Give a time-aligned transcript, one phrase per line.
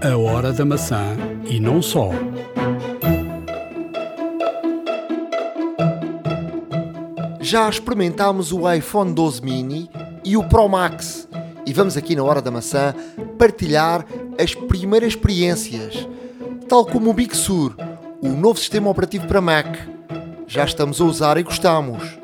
[0.00, 2.10] A hora da maçã e não só.
[7.40, 9.90] Já experimentámos o iPhone 12 mini
[10.24, 11.28] e o Pro Max
[11.66, 12.94] e vamos aqui na hora da maçã
[13.36, 14.06] partilhar
[14.40, 16.06] as primeiras experiências,
[16.68, 17.74] tal como o Big Sur,
[18.22, 19.78] o novo sistema operativo para Mac.
[20.46, 22.16] Já estamos a usar e gostamos.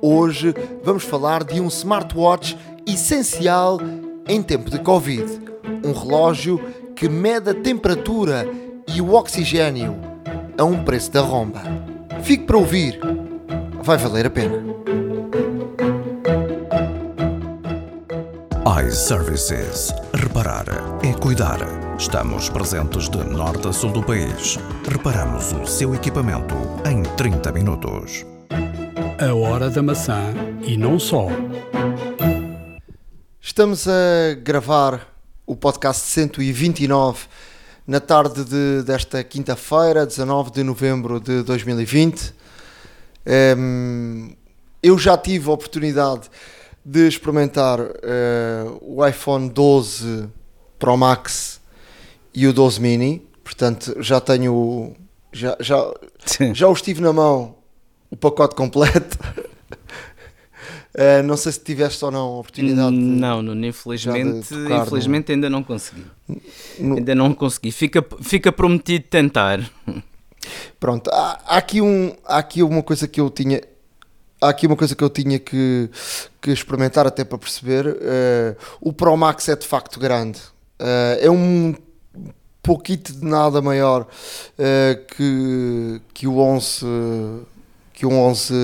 [0.00, 0.52] Hoje
[0.82, 3.78] vamos falar de um smartwatch essencial
[4.26, 5.40] em tempo de Covid.
[5.84, 6.60] Um relógio
[6.96, 8.46] que mede a temperatura
[8.86, 9.96] e o oxigênio
[10.56, 11.62] a um preço da romba.
[12.22, 13.00] Fique para ouvir,
[13.82, 14.72] vai valer a pena.
[18.92, 19.92] iServices.
[20.14, 20.64] Reparar
[21.02, 21.58] é cuidar.
[21.98, 24.58] Estamos presentes de norte a sul do país.
[24.88, 26.54] Reparamos o seu equipamento
[26.88, 28.26] em 30 minutos.
[29.18, 31.28] A hora da maçã e não só.
[33.40, 35.11] Estamos a gravar
[35.46, 37.26] o podcast 129
[37.86, 42.32] na tarde de- desta quinta-feira, 19 de novembro de 2020.
[43.56, 44.34] Hum,
[44.82, 46.28] eu já tive a oportunidade
[46.84, 50.28] de experimentar eh, o iPhone 12
[50.78, 51.60] Pro Max
[52.34, 54.94] e o 12 Mini, portanto já tenho
[55.32, 55.92] já, já,
[56.52, 57.54] já os tive na mão
[58.10, 59.16] o pacote completo.
[60.94, 64.82] Eh, não sei se tiveste ou não a oportunidade de- Não, Nuno, infelizmente, tocar no-
[64.82, 66.04] infelizmente ainda não consegui.
[66.78, 67.72] no- Ainda não consegui.
[67.72, 69.60] Fica, fica prometido tentar.
[70.78, 73.62] Pronto, há, há aqui um, há aqui uma coisa que eu tinha,
[74.40, 75.88] há aqui uma coisa que eu tinha que,
[76.40, 77.96] que experimentar até para perceber.
[78.00, 80.38] eh, o Pro Max é de facto grande,
[80.78, 81.74] Eh, é um
[82.62, 84.06] pouquito de nada maior
[85.16, 86.84] que, que o 11,
[87.92, 88.54] que o 11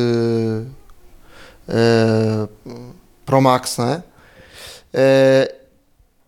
[1.68, 2.48] eh,
[3.24, 4.04] Pro Max, não é?
[4.92, 5.54] Eh,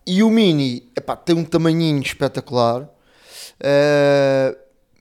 [0.06, 2.88] e o Mini, epá, tem um tamanhinho espetacular.
[3.58, 4.56] Eh,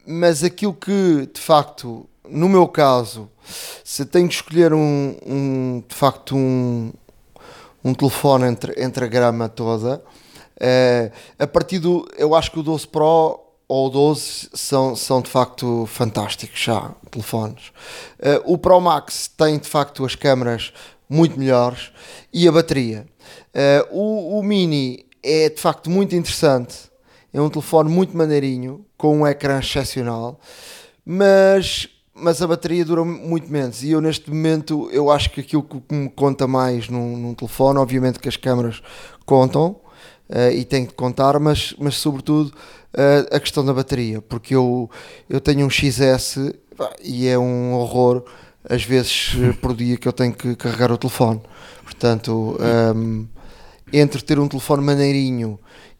[0.06, 3.30] mas aquilo que de facto, no meu caso,
[3.84, 6.92] se tenho que escolher um, um, de facto um,
[7.84, 10.04] um telefone entre, entre a grama toda,
[10.60, 12.08] eh, a partir do.
[12.18, 16.92] Eu acho que o 12 Pro ou o 12 são, são de facto fantásticos já,
[17.12, 17.72] telefones.
[18.18, 20.74] Eh, o Pro Max tem de facto as câmaras
[21.08, 21.92] muito melhores
[22.34, 23.06] e a bateria.
[23.54, 26.90] Eh, o, o Mini é de facto muito interessante.
[27.32, 30.40] É um telefone muito maneirinho, com um ecrã excepcional,
[31.06, 33.84] mas, mas a bateria dura muito menos.
[33.84, 37.78] E eu, neste momento, eu acho que aquilo que me conta mais num, num telefone,
[37.78, 38.82] obviamente que as câmaras
[39.28, 39.80] contam
[40.28, 42.52] eh, e tem que contar, mas, mas sobretudo
[42.94, 44.90] eh, a questão da bateria, porque eu,
[45.30, 46.54] eu tenho um XS
[47.04, 48.24] e é um horror
[48.68, 51.42] às vezes eh, por dia que eu tenho que carregar o telefone.
[51.84, 53.26] Portanto, ehm,
[53.92, 55.60] entre ter um telefone maneirinho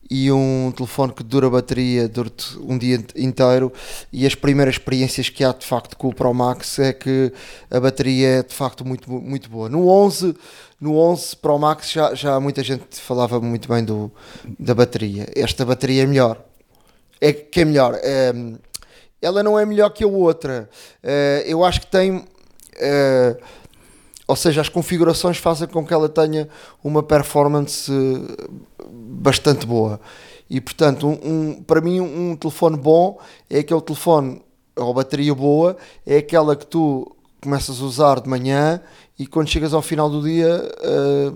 [0.10, 3.72] e um telefone que dura a bateria durante um dia inteiro
[4.12, 7.32] e as primeiras experiências que há de facto com o Pro Max é que
[7.70, 9.70] a bateria é de facto muito, muito boa.
[9.70, 10.36] No 11,
[10.82, 14.12] no 11 Pro Max já, já muita gente falava muito bem do,
[14.58, 15.28] da bateria.
[15.36, 16.44] Esta bateria é melhor.
[17.22, 17.96] É que é melhor.
[18.02, 18.34] É,
[19.22, 20.70] ela não é melhor que a outra.
[21.04, 22.24] É, eu acho que tem.
[22.78, 23.38] é,
[24.28, 26.48] ou seja, as configurações fazem com que ela tenha
[26.84, 28.48] uma performance eh,
[28.92, 30.00] bastante boa.
[30.48, 33.20] E portanto, um, um- para mim, um telefone bom
[33.50, 34.40] é aquele telefone,
[34.76, 35.76] ou bateria boa,
[36.06, 38.80] é aquela que tu começas a usar de manhã
[39.18, 41.32] e quando chegas ao final do dia, eh,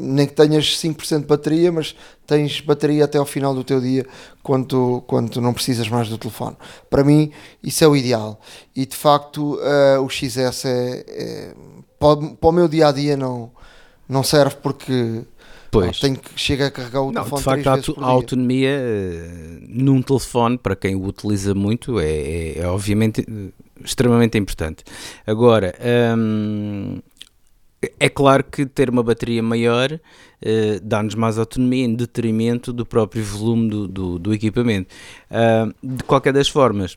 [0.00, 1.94] nem que tenhas 5% de bateria, mas
[2.26, 4.06] tens bateria até ao final do teu dia
[4.42, 6.56] quando, tu- quando tu não precisas mais do telefone.
[6.88, 7.30] Para mim,
[7.62, 8.40] isso é o ideal.
[8.74, 11.54] E de facto, eh, o XS é, é-
[11.98, 13.50] para, o- para o meu dia a dia não,
[14.08, 15.22] não serve porque
[15.70, 15.98] Pois.
[15.98, 18.70] pá, tenho que chegar a carregar o Não, telefone de facto, a, auto- a autonomia
[18.70, 23.52] eh, num telefone, para quem o utiliza muito, é, é- é obviamente eh,
[23.84, 24.82] extremamente importante.
[25.26, 25.74] Agora,
[26.16, 26.98] hum,
[27.98, 29.98] é claro que ter uma bateria maior
[30.42, 34.94] eh, dá-nos mais autonomia em detrimento do próprio volume do, do- do equipamento.
[35.30, 36.96] Ah, de qualquer das formas,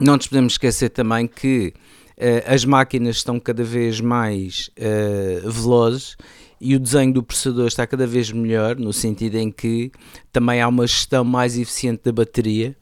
[0.00, 1.72] não nos podemos esquecer também que
[2.16, 6.16] eh, as máquinas estão cada vez mais eh, velozes
[6.60, 9.90] e o desenho do processador está cada vez melhor, no sentido em que
[10.32, 12.76] também há uma gestão mais eficiente da bateria.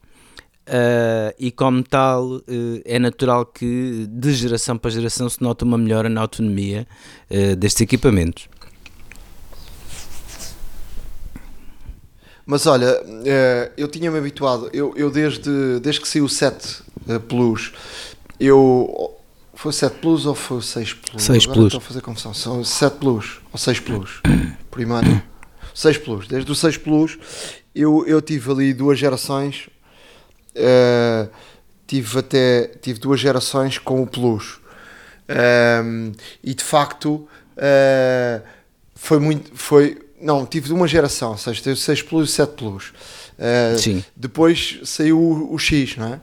[0.65, 5.77] Eh, e como tal, eh, é natural que de geração para geração se nota uma
[5.77, 6.87] melhora na autonomia
[7.29, 8.47] eh, destes equipamentos.
[12.45, 13.01] Mas olha,
[13.77, 17.71] eu tinha-me habituado, eu, eu desde, desde que saiu o 7 eh, Plus,
[18.39, 19.17] eu.
[19.53, 21.23] Foi o 7 Plus ou foi o 6 Plus?
[21.23, 21.65] 6 Agora Plus.
[21.67, 22.33] Estou a fazer confusão.
[22.33, 24.21] São 7 Plus ou 6 Plus.
[24.71, 25.21] Primeiro.
[25.75, 26.27] 6 Plus.
[26.27, 27.19] Desde o 6 Plus
[27.75, 29.69] eu, eu tive ali duas gerações,
[30.55, 31.29] uh,
[31.87, 34.59] tive até tive duas gerações com o Plus.
[35.83, 36.11] Um,
[36.43, 37.27] e de facto
[37.57, 38.41] uh,
[38.95, 39.51] foi muito.
[39.55, 42.93] Foi, não, tive uma geração, ou seja, teve 6 Plus e 7 Plus.
[43.37, 44.03] Uh, Sim.
[44.15, 46.19] Depois saiu o, o X, não é?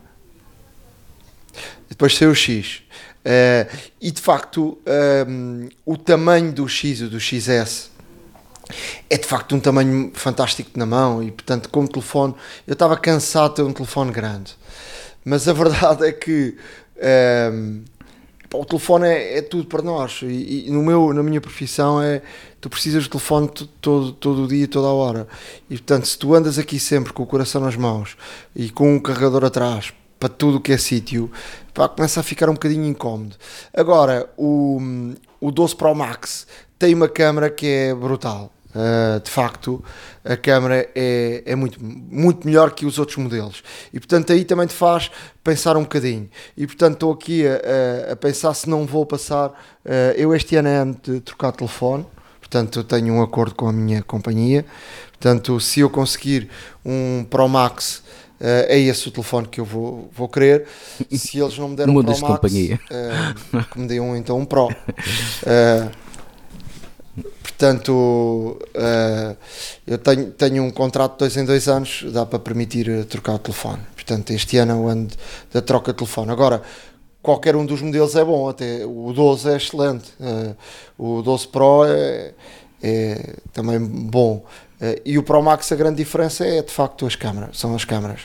[1.88, 2.82] Depois saiu o X.
[3.24, 4.78] Uh, e de facto,
[5.26, 7.90] um, o tamanho do X e do XS
[9.08, 12.34] é de facto um tamanho fantástico na mão e portanto como telefone
[12.66, 14.56] eu estava cansado de ter um telefone grande.
[15.24, 16.56] Mas a verdade é que
[17.52, 17.84] um,
[18.54, 22.22] o telefone é, é, tudo para nós e, e, no meu, na minha profissão é
[22.60, 23.50] tu precisas de telefone
[23.80, 25.28] todo, todo o dia toda a hora.
[25.68, 28.16] E portanto se tu andas aqui sempre com o coração nas mãos
[28.54, 31.30] e com um carregador atrás para tudo o que é sítio
[31.94, 33.36] começa a ficar um bocadinho incómodo.
[33.72, 34.80] Agora o,
[35.40, 36.46] o 12 Pro Max
[36.78, 39.82] tem uma câmera que é brutal Uh, de facto,
[40.22, 43.62] a câmera é, é muito, muito melhor que os outros modelos.
[43.92, 45.10] E portanto, aí também te faz
[45.42, 46.28] pensar um bocadinho.
[46.56, 47.60] E portanto, estou aqui a,
[48.08, 49.48] a, a pensar se não vou passar.
[49.84, 52.06] Uh, eu este ano é ano de trocar telefone,
[52.40, 54.66] portanto, eu tenho um acordo com a minha companhia.
[55.12, 56.48] Portanto, se eu conseguir
[56.84, 58.02] um Pro Max.
[58.38, 60.64] Uh, é esse o telefone que eu vou, vou querer.
[61.10, 62.78] Se eles não me deram um Pro Max, companhia.
[63.72, 64.68] que me dê um, então um Pro.
[67.58, 69.36] Portanto, uh,
[69.84, 73.34] eu tenho, tenho um contrato de dois em dois anos, dá para permitir eh, trocar
[73.34, 73.80] o telefone.
[73.96, 75.08] Portanto, este ano é o ano
[75.52, 76.30] da troca de telefone.
[76.30, 76.62] Agora,
[77.20, 80.54] qualquer um dos modelos é bom, até o 12 é excelente, uh,
[80.96, 82.32] o 12 Pro é,
[82.80, 84.44] é também bom.
[84.80, 87.84] Uh, e o Pro Max a grande diferença é de facto as câmaras, são as
[87.84, 88.20] câmaras.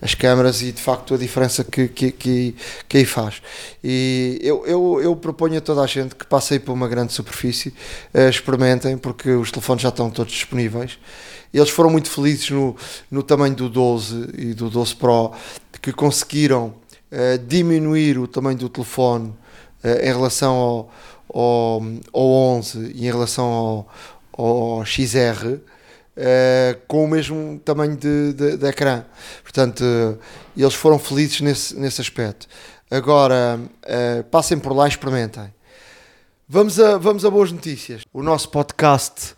[0.00, 2.56] As câmaras e de facto a diferença que, que, que,
[2.88, 3.42] que aí faz.
[3.84, 7.74] E eu, eu, eu proponho a toda a gente que passei por uma grande superfície,
[8.14, 10.98] uh, experimentem, porque os telefones já estão todos disponíveis.
[11.52, 12.74] Eles foram muito felizes no,
[13.10, 15.32] no tamanho do 12 e do 12 Pro,
[15.82, 16.74] que conseguiram
[17.12, 19.34] uh, diminuir o tamanho do telefone
[19.84, 20.90] em relação ao,
[21.32, 21.82] ao,
[22.12, 22.26] ao
[22.56, 23.88] 11 e em relação ao,
[24.32, 25.60] ao XR
[26.18, 29.04] Uh, com o mesmo tamanho de, de, de ecrã.
[29.40, 30.18] Portanto, uh,
[30.56, 32.48] eles foram felizes nesse, nesse aspecto.
[32.90, 35.54] Agora, uh, passem por lá e experimentem.
[36.48, 38.02] Vamos a, vamos a boas notícias.
[38.12, 39.36] O nosso podcast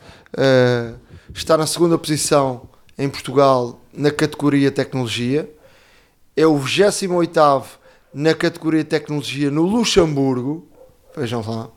[1.34, 2.66] está na segunda posição
[2.96, 5.52] em Portugal na categoria tecnologia.
[6.34, 7.78] É o 28
[8.14, 10.66] na categoria tecnologia no Luxemburgo.
[11.14, 11.68] Vejam lá.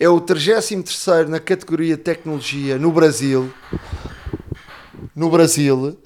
[0.00, 3.52] É o 33 na categoria tecnologia no Brasil
[5.14, 5.98] no Brasil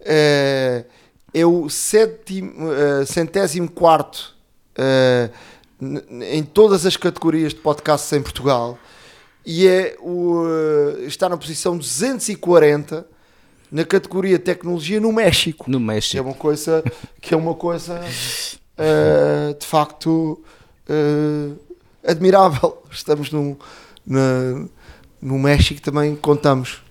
[0.00, 0.84] é,
[1.32, 4.34] é o sétimo, uh, centésimo quarto
[4.78, 5.32] uh,
[6.22, 8.78] em todas as categorias de podcasts em Portugal
[9.44, 13.06] e é o, uh, está na posição 240
[13.70, 15.70] na categoria tecnologia no México.
[15.70, 16.12] No México.
[16.12, 16.84] Que é uma coisa
[17.20, 18.00] que é uma coisa
[19.56, 20.42] de facto
[22.04, 22.82] admirável.
[22.90, 23.56] Estamos no,
[24.04, 24.66] na,
[25.22, 26.82] no México também contamos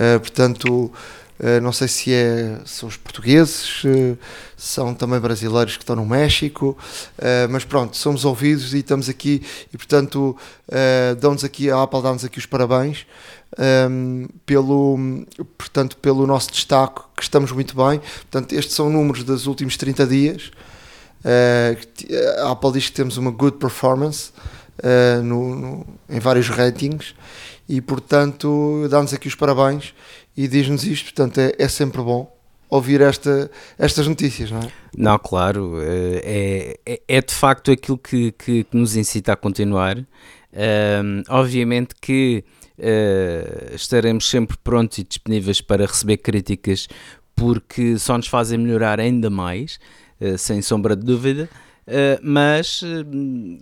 [0.00, 0.90] Uh, portanto,
[1.38, 4.16] uh, não sei se é, são os portugueses, uh,
[4.56, 6.76] são também brasileiros que estão no México,
[7.50, 9.42] mas pronto, somos ouvidos e estamos aqui
[9.72, 10.36] e portanto
[11.18, 13.06] dão-nos aqui, a Apple dá-nos aqui os parabéns
[13.58, 14.98] um, pelo,
[15.56, 18.00] portanto, pelo nosso destaque, que estamos muito bem.
[18.00, 20.50] Portanto, estes são números dos últimos 30 dias.
[22.44, 24.30] a Apple diz que temos uma good performance
[25.24, 27.14] no, no, em vários ratings
[27.70, 29.94] e portanto dá-nos aqui os parabéns
[30.36, 32.36] e diz-nos isto, portanto é, é sempre bom
[32.68, 33.48] ouvir esta,
[33.78, 34.72] estas notícias, não é?
[34.96, 39.36] Não, claro, eh, é, é, é de facto aquilo que, que, que nos incita a
[39.36, 39.96] continuar.
[39.98, 42.44] Um, obviamente que
[42.76, 46.88] uh, estaremos sempre prontos e disponíveis para receber críticas
[47.36, 49.78] porque só nos fazem melhorar ainda mais,
[50.20, 51.48] uh, sem sombra de dúvida.
[51.90, 52.84] Uh, mas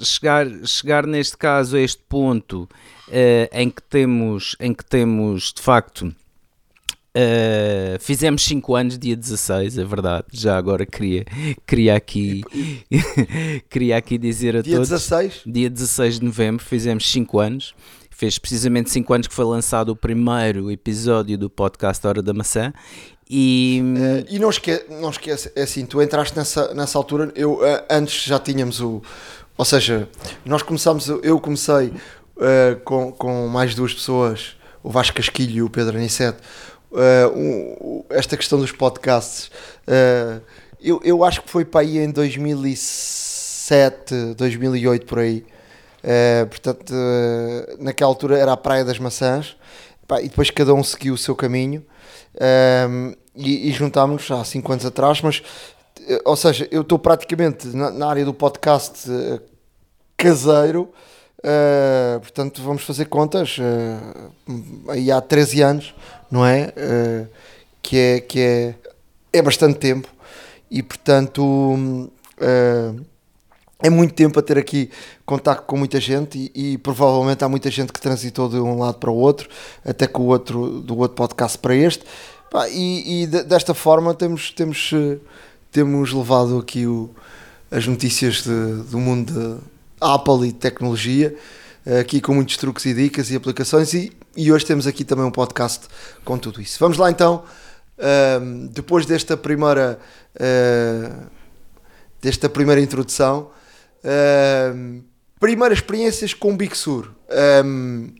[0.02, 2.68] chegar, chegar neste caso a este ponto
[3.08, 6.14] uh, em, que temos, em que temos de facto.
[7.16, 10.26] Uh, fizemos 5 anos, dia 16, é verdade.
[10.30, 11.25] Já agora queria,
[11.66, 12.44] queria, aqui,
[13.70, 14.88] queria aqui dizer a dia todos.
[14.88, 15.42] Dia 16?
[15.47, 17.75] Dia 16 de novembro, fizemos 5 anos.
[18.11, 22.75] Fez precisamente 5 anos que foi lançado o primeiro episódio do podcast Hora da Maçã.
[23.30, 27.56] E, uh, e não, esquece, não esquece, é assim, tu entraste nessa, nessa altura, eu
[27.56, 29.02] uh, antes já tínhamos o.
[29.56, 30.08] Ou seja,
[30.47, 35.68] nós começámos, eu comecei uh, com, com mais duas pessoas, o Vasco Casquilho e o
[35.68, 36.42] Pedro Aniceto,
[37.37, 39.50] um, esta questão dos podcasts.
[40.80, 45.44] Eu, eu acho que foi para aí em 2007, 2008 por aí.
[46.49, 46.94] portanto,
[47.80, 49.56] naquela altura era a Praia das Maçãs
[50.06, 51.85] pá, e depois cada um seguiu o seu caminho.
[52.40, 55.42] Um, e, e juntámos-nos há 5 anos atrás, mas,
[56.09, 59.40] eh, ou seja, eu estou praticamente na, na, área do podcast uh,
[60.16, 60.92] caseiro,
[61.38, 65.95] uh, portanto, vamos fazer contas uh, aí há 13 anos,
[66.30, 66.73] não é?
[67.80, 68.75] que é, que é,
[69.33, 70.09] é bastante tempo
[70.71, 72.11] e, portanto
[73.80, 74.90] é muito tempo a ter aqui
[75.25, 78.99] contato com muita gente e, e, provavelmente há muita gente que transitou de um lado
[78.99, 79.49] para o outro,
[79.85, 82.04] até com o outro, do outro podcast para este.
[82.73, 85.18] e, e desta forma temos, temos, eh,
[85.70, 87.11] temos levado aqui o,
[87.70, 89.61] as notícias de, do mundo de
[90.00, 91.37] Apple e tecnologia,
[91.87, 95.25] eh, aqui com muitos truques e dicas e aplicações, e, e hoje temos aqui também
[95.25, 95.87] um podcast
[96.25, 96.78] com tudo isso.
[96.80, 97.44] Vamos lá então,
[97.97, 100.00] ehm, depois desta primeira,
[100.35, 101.26] uh,
[102.20, 103.50] desta primeira introdução
[105.38, 107.10] primeiras experiências com o Big Sur.
[107.64, 108.12] Um,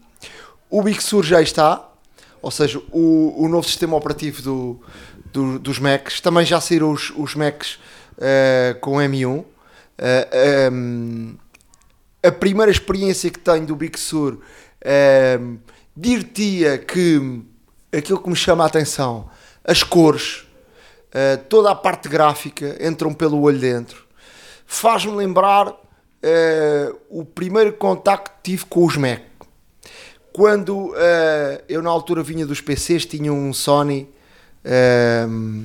[0.71, 1.89] o Big Sur já está,
[2.41, 4.81] ou seja, o, o novo sistema operativo do,
[5.33, 6.21] do, dos Macs.
[6.21, 7.79] Também já saíram os, os Macs
[8.17, 9.39] uh, com M1.
[9.41, 9.45] Uh,
[10.73, 11.37] um,
[12.23, 14.39] a primeira experiência que tenho do Big Sur
[15.41, 15.59] um,
[15.97, 17.43] dir-te-ia que
[17.93, 19.29] aquilo que me chama a atenção,
[19.65, 20.47] as cores,
[21.09, 24.08] uh, toda a parte gráfica entram pelo olho dentro
[24.69, 29.23] faz-me lembrar uh, o primeiro contacto que tive com os Mac.
[30.31, 30.95] Quando uh,
[31.69, 34.09] eu na altura vinha dos PCs, tinha um Sony
[34.65, 35.65] uh,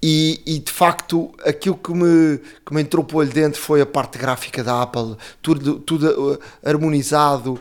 [0.00, 4.18] e, e, de facto aquilo que me, que me entrou olho dentro foi a parte
[4.18, 7.60] gráfica da Apple, tudo, tudo harmonizado.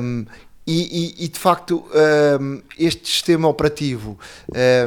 [0.00, 0.24] Um,
[0.72, 1.84] e, e, e, de facto
[2.40, 4.18] um, este sistema operativo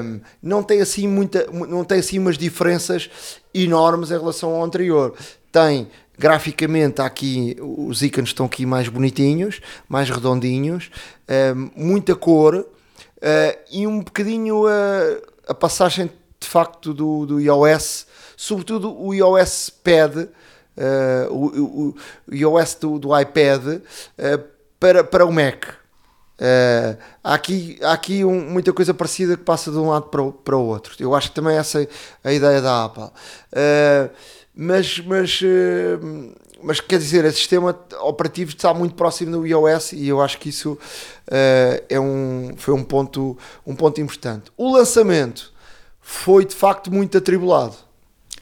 [0.02, 3.08] um, não tem assim muita não tem assim umas diferenças
[3.54, 5.14] enormes em relação ao anterior.
[5.52, 5.88] Tem
[6.18, 10.90] graficamente aqui os ícones estão aqui mais bonitinhos mais redondinhos
[11.56, 12.66] um, muita cor uh,
[13.70, 20.18] e um bocadinho uh, a passagem de facto do, do iOS sobretudo o iOS Pad
[20.18, 20.30] uh,
[21.30, 21.96] o, o,
[22.30, 23.82] o, iOS do, do iPad
[24.80, 25.66] para, para o Mac.
[26.36, 30.22] Uh, há aqui, há aqui um, muita coisa parecida que passa de um lado para
[30.22, 30.94] o, para o outro.
[31.00, 31.88] Eu acho que também essa é
[32.24, 33.04] a ideia da Apple.
[33.04, 34.10] Uh,
[34.54, 40.08] mas, mas, uh, mas quer dizer, o sistema operativo está muito próximo do iOS e
[40.08, 40.78] eu acho que isso
[41.90, 44.52] é um, foi um ponto, um ponto importante.
[44.58, 45.54] O lançamento
[46.02, 47.76] foi de facto muito atribulado.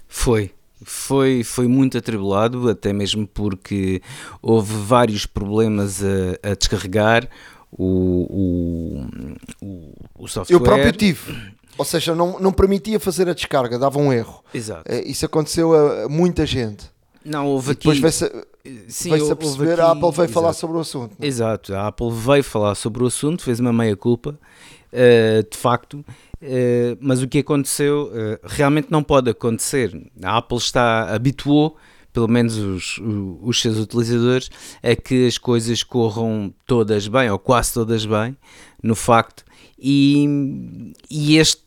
[0.08, 0.54] Foi,
[0.86, 4.02] foi, foi muito atribulado, até mesmo porque
[4.42, 7.28] houve vários problemas a, a descarregar
[7.72, 9.08] o,
[9.62, 9.86] o,
[10.16, 10.56] o, software.
[10.56, 11.54] Eu próprio tive.
[11.78, 14.44] Ou seja, não, não permitia fazer a descarga, dava um erro.
[14.54, 14.84] Exato.
[14.86, 16.92] É, isso aconteceu a, muita gente.
[17.26, 18.54] Não, houve e depois aqui...
[18.88, 19.82] Sim, veio-se a perceber, aqui...
[19.82, 20.32] a Apple veio Exato.
[20.32, 21.16] falar sobre o assunto.
[21.20, 21.26] Não?
[21.26, 21.28] É?
[21.28, 24.40] Exato, a Apple veio falar sobre o assunto, fez uma meia-culpa,
[24.94, 26.06] uh, de facto,
[26.44, 29.92] uh, mas o que aconteceu uh, realmente não pode acontecer.
[30.22, 31.78] A Apple está, habituou,
[32.12, 33.00] pelo menos os,
[33.42, 34.50] os seus utilizadores,
[34.84, 38.38] a que as coisas corram todas bem, ou quase todas bem,
[38.82, 39.43] no facto
[39.86, 41.60] e, e, este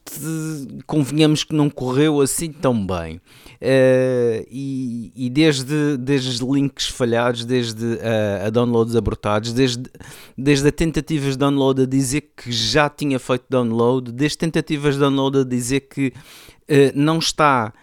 [0.86, 3.16] convenhamos que não correu assim tão bem.
[3.56, 9.90] Uh, e, e, desde, desde links falhados, desde uh, a downloads abortados, desde,
[10.36, 15.00] desde a tentativas de download a dizer que já tinha feito download, desde tentativas de
[15.00, 17.74] download a dizer que uh, não está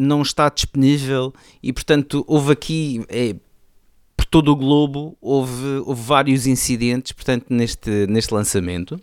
[0.00, 3.36] não está disponível e portanto houve aqui é,
[4.16, 8.98] por todo o globo houve, houve vários incidentes portanto neste, neste lançamento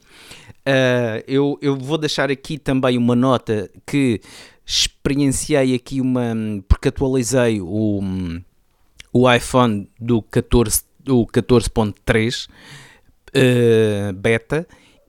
[0.65, 4.22] Uh, eu, eu vou deixar aqui também uma nota que
[4.65, 6.34] experienciei aqui uma.
[6.67, 8.01] porque atualizei o,
[9.12, 11.70] o iPhone do 14.3 do 14
[13.36, 14.65] uh, beta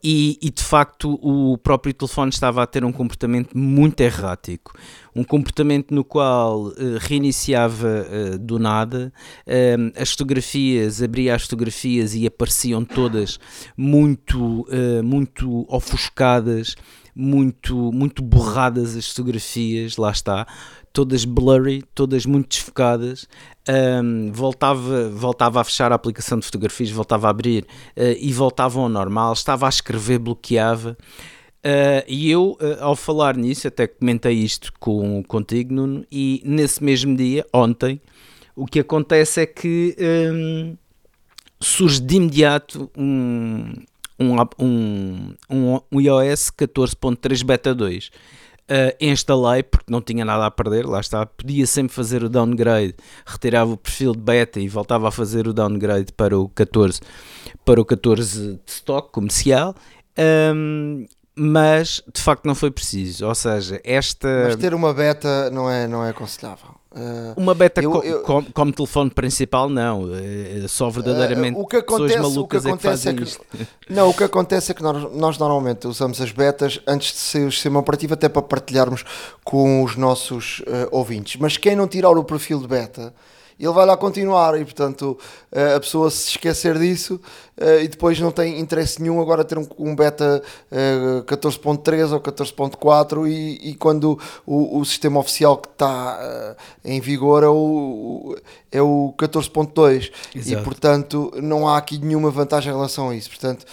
[0.06, 4.76] e, e, de facto o próprio telefone estava a ter um comportamento muito errático.
[5.16, 9.10] Um comportamento no qual uh, reiniciava uh, do nada,
[9.46, 13.40] uh, as fotografias, abria as fotografias e apareciam todas
[13.74, 14.66] muito,
[15.02, 16.76] muito ofuscadas,
[17.14, 20.46] muito, muito borradas as fotografias, lá está,
[20.94, 23.28] todas blurry, todas muito desfocadas.
[23.68, 28.80] Um, voltava, voltava a fechar a aplicação de fotografias, voltava a abrir uh, e voltava
[28.80, 30.96] ao normal, estava a escrever, bloqueava.
[31.64, 36.82] Uh, e eu, uh, ao falar nisso, até comentei isto com, contigo, Nuno, e nesse
[36.82, 38.00] mesmo dia, ontem,
[38.54, 40.76] o que acontece é que um,
[41.58, 43.72] surge de imediato um,
[44.20, 48.10] um, um, um, iOS 14.3 Beta 2.
[48.64, 52.94] Uh, instalei porque não tinha nada a perder, lá está, podia sempre fazer o downgrade,
[53.26, 56.98] retirava o perfil de beta e voltava a fazer o downgrade para o 14,
[57.62, 59.74] para o 14 de stock comercial.
[60.18, 61.06] Um,
[61.36, 63.26] mas de facto não foi preciso.
[63.26, 64.28] Ou seja, esta.
[64.44, 66.74] Mas ter uma beta não é, não é aconselhável.
[66.94, 70.08] Uh, uma beta eu, eu, como, como, telefone principal, não.
[70.14, 73.24] É só verdadeiramente uh, o que acontece, pessoas malucas o que acontece é que, é
[73.24, 73.44] que isto.
[73.90, 77.46] Não, o que acontece é que nós, nós, normalmente usamos as betas antes de sair
[77.46, 79.04] o sistema operativo, até para partilharmos
[79.42, 81.36] com os nossos uh, ouvintes.
[81.40, 83.12] Mas quem não tirar o perfil de beta
[83.58, 85.18] ele vai lá continuar e portanto
[85.76, 87.20] a pessoa se esquecer disso
[87.82, 90.42] e depois não tem interesse nenhum agora ter um, beta
[91.26, 97.48] 14.3 ou 14.4 e, e, quando o, o, sistema oficial que está em vigor é
[97.48, 98.36] o,
[98.74, 103.64] é o 14.2 e portanto não há aqui nenhuma vantagem em relação a isso portanto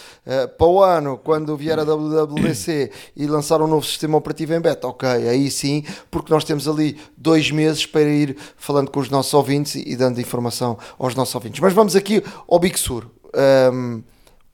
[0.56, 4.88] para o ano quando vier a WWDC e lançar um novo sistema operativo em beta
[4.88, 9.34] ok, aí sim porque nós temos ali dois meses para ir falando com os nossos
[9.34, 11.60] ouvintes ouvintes e dando informação aos nossos ouvintes.
[11.60, 13.10] Mas vamos aqui ao Big Sur.
[13.72, 14.02] Um,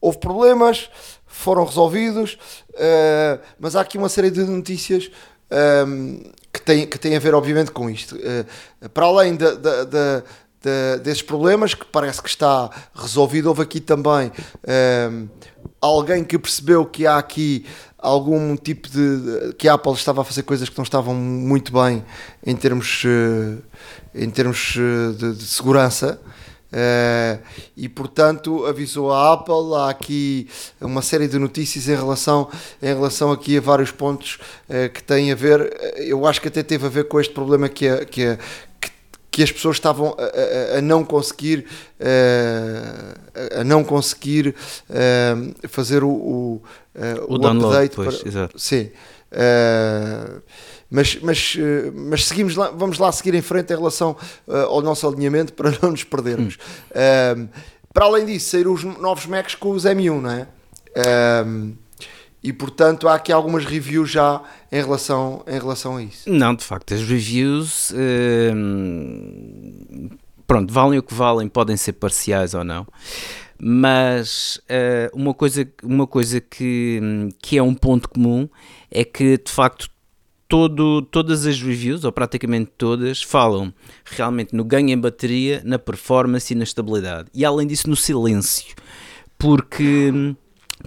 [0.01, 0.89] houve problemas,
[1.25, 2.37] foram resolvidos,
[2.71, 5.11] uh, mas há aqui uma série de notícias
[5.51, 8.15] um, que, têm, que têm a ver, obviamente, com isto.
[8.15, 10.23] Uh, para além de, de, de,
[10.61, 14.31] de, desses problemas, que parece que está resolvido, houve aqui também
[15.11, 15.27] um,
[15.81, 17.65] alguém que percebeu que há aqui
[17.97, 22.03] algum tipo de, que a Apple estava a fazer coisas que não estavam muito bem
[22.45, 23.61] em termos uh,
[24.13, 26.19] em termos eh, de, de segurança.
[26.71, 27.41] Uh,
[27.75, 29.75] e portanto avisou a Apple.
[29.75, 30.47] Há aqui
[30.79, 32.47] uma série de notícias em relação
[32.81, 34.37] em relação aqui a vários pontos
[34.69, 35.75] uh, que têm a ver.
[35.97, 38.37] Eu acho que até teve a ver com este problema que a, que, a,
[38.79, 38.91] que,
[39.31, 41.65] que as pessoas estavam a, a, não conseguir
[43.55, 44.53] a não conseguir
[45.67, 46.61] fazer o, o,
[47.27, 48.91] o, o download update pois, para, sim
[50.89, 54.15] mas, mas, eh, mas seguimos lá, vamos lá seguir em frente em relação
[54.47, 56.57] uh, ao nosso alinhamento para não nos perdermos.
[57.37, 57.47] Hum.
[57.93, 60.47] para além disso, saíram os novos Macs com os M1, não é?
[61.45, 61.73] Um,
[62.41, 64.41] e portanto há aqui algumas reviews já
[64.71, 66.29] em relação, em relação a isso.
[66.29, 67.93] Não, de facto, as reviews
[68.55, 70.09] hum,
[70.47, 72.87] pronto, valem o que valem, podem ser parciais ou não.
[73.61, 78.47] Mas uh, uma coisa, uma coisa que, que é um ponto comum
[78.89, 79.89] é que de facto
[80.49, 83.71] todo, todas as reviews, ou praticamente todas, falam
[84.03, 87.29] realmente no ganho em bateria, na performance e na estabilidade.
[87.33, 88.75] E além disso, no silêncio.
[89.37, 90.11] Porque,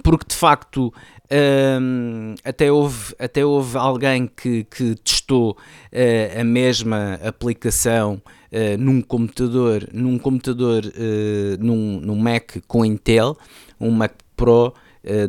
[0.03, 0.93] porque de facto.
[1.35, 8.21] Um, até, houve, até houve alguém que, que testou uh, a mesma aplicação
[8.53, 13.35] uh, num computador, num computador, uh, num, num Mac com Intel,
[13.81, 14.75] um Mac Pro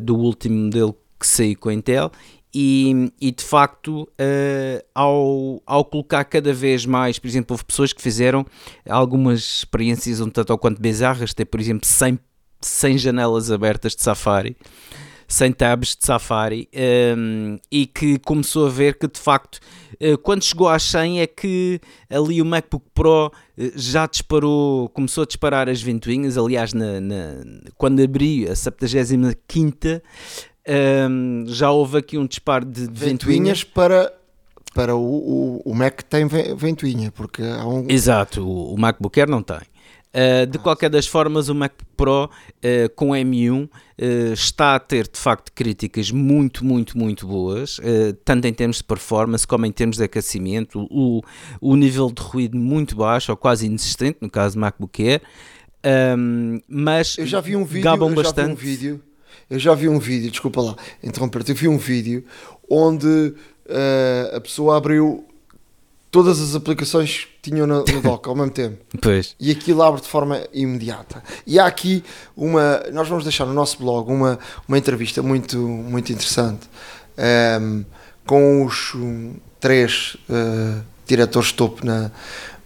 [0.02, 2.12] do último modelo que saiu com Intel
[2.54, 7.92] e, e, de facto, uh, ao, ao colocar cada vez mais, por exemplo, houve pessoas
[7.92, 8.46] que fizeram
[8.88, 12.20] algumas experiências um tanto ou quanto bizarras, ter, por exemplo, 100,
[12.62, 14.56] 100 janelas abertas de Safari,
[15.28, 19.60] 100 tabs de Safari, um, ehm, e que começou a ver que, de facto,
[20.00, 23.32] uh, quando chegou às 100 é que ali o MacBook Pro uh,
[23.76, 27.44] já disparou, começou a disparar as ventoinhas, aliás, na, na
[27.78, 30.04] quando abri a 75ª,
[30.68, 34.12] um, já houve aqui um disparo de, de ventoinhas para
[34.74, 37.86] para o, o, o Mac que tem ventoinha, porque há um...
[37.88, 39.60] Exato, o, o MacBook Air não tem.
[40.16, 43.70] Uh, de qualquer das formas, o Mac Pro uh, com M1 uh,
[44.34, 47.80] está a ter de facto críticas muito, muito, muito boas,
[48.24, 50.88] tanto em termos de performance como em termos de aquecimento.
[50.92, 51.22] O,
[51.60, 55.22] o nível de ruído muito baixo, ou quase inexistente, no caso do MacBook Air,
[56.18, 59.04] um, mas eu já vi um vídeo, gabam bastante.
[59.50, 62.24] Eu já vi um vídeo, desculpa lá, interromper-te, eu vi um vídeo
[62.70, 65.26] onde uh, a pessoa abriu
[66.14, 68.78] todas as aplicações que tinham no, no dock ao mesmo tempo.
[69.02, 69.36] Pois.
[69.40, 71.24] E aquilo abre de forma imediata.
[71.46, 72.04] E há aqui
[72.38, 72.84] uma.
[72.94, 76.70] Nós vamos deixar no nosso blog uma, uma entrevista muito, muito interessante
[77.18, 77.86] um, ehm,
[78.26, 82.12] com os um, três uh, diretores topo na,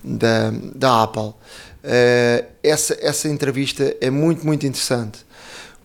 [0.04, 1.22] da, da Apple.
[1.24, 5.26] Uh, essa, essa entrevista é muito, muito interessante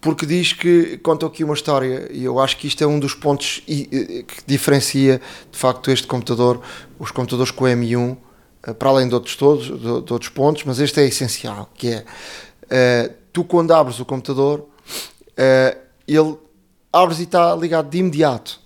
[0.02, 3.14] porque diz que conta aqui uma história e eu acho que isto é um dos
[3.14, 6.60] pontos que diferencia de facto este computador,
[6.98, 8.16] os computadores com M1,
[8.66, 12.04] eh, para além de outros todos, de, outros pontos, mas este é essencial, que é
[12.64, 16.36] uh, tu quando abres o computador, uh, ele
[16.92, 18.60] abres e está ligado de imediato.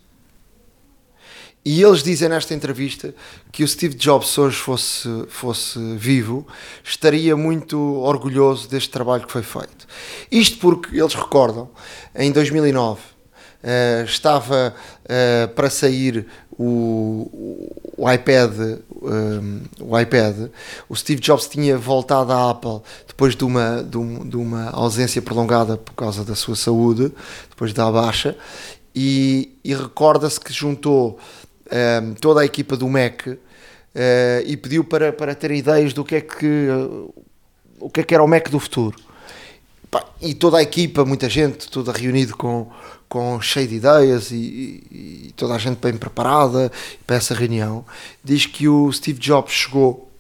[1.69, 3.13] E eles dizem nesta entrevista
[3.51, 6.47] que o Steve Jobs, se hoje fosse, fosse vivo,
[6.85, 9.85] estaria muito orgulhoso deste trabalho que foi feito.
[10.31, 11.69] Isto porque eles recordam,
[12.15, 13.05] em 2009, uh,
[13.65, 14.77] eh, estava
[15.07, 18.53] uh, para sair o, o iPad,
[19.03, 20.49] um, eh, o iPad,
[20.89, 25.21] o Steve Jobs tinha voltado à Apple depois de uma, de, um, de uma ausência
[25.21, 27.13] prolongada por causa da sua saúde,
[27.51, 28.37] depois da baixa,
[28.95, 31.19] e, e recorda-se que juntou
[31.71, 33.39] um, toda a equipa do MEC uh,
[34.45, 37.15] e pediu para, para ter ideias do que é que, uh,
[37.81, 38.97] o que é que era o MEC do futuro.
[40.21, 42.71] E toda a equipa, muita gente, toda reunida com,
[43.09, 46.71] com cheio de ideias e, e, e, toda a gente bem preparada
[47.07, 47.85] para essa reunião,
[48.23, 50.11] diz que o Steve Jobs chegou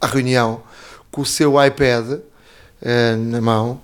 [0.00, 0.62] à reunião
[1.10, 3.80] com o seu iPad uh, na mão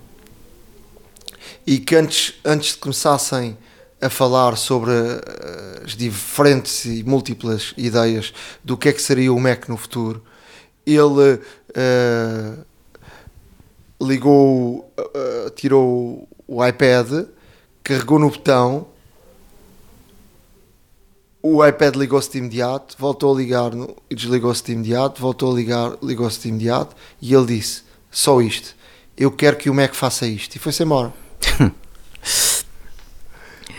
[1.66, 3.56] e que antes, antes de começassem
[4.02, 9.40] a falar sobre uh, as diferentes e múltiplas ideias do que é que seria o
[9.40, 10.22] Mac no futuro,
[10.84, 12.64] ele uh,
[14.00, 14.92] ligou,
[15.54, 17.26] tirou o iPad
[17.82, 18.86] carregou no botão,
[21.42, 25.54] o iPad ligou-se de imediato, voltou a ligar no, e desligou-se de imediato, voltou a
[25.54, 28.76] ligar, ligou-se de imediato e ele disse: Só isto,
[29.16, 30.54] eu quero que o Mac faça isto.
[30.54, 31.12] E foi-se embora.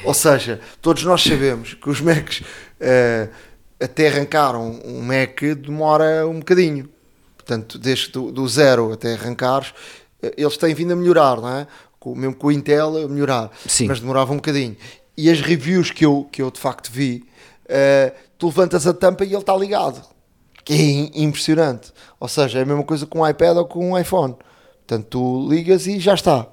[0.04, 3.30] Ou seja, todos nós sabemos que os Macs uh,
[3.80, 6.90] até arrancar um, um, Mac demora um bocadinho.
[7.38, 9.74] Portanto, desde do, do zero até arrancares,
[10.22, 11.68] eh, eles têm vindo a melhorar, não é?
[12.04, 13.88] com, mesmo com o Intel a melhorar, Sim.
[13.88, 14.76] mas demorava um bocadinho.
[15.16, 17.24] E as reviews que eu, que eu de facto vi,
[17.66, 20.06] uh, tu levantas a tampa e ele está ligado,
[20.66, 21.94] que é impressionante.
[22.20, 24.36] Ou seja, é a mesma coisa com um iPad ou com um iPhone.
[24.86, 26.46] Portanto, tu ligas e já está.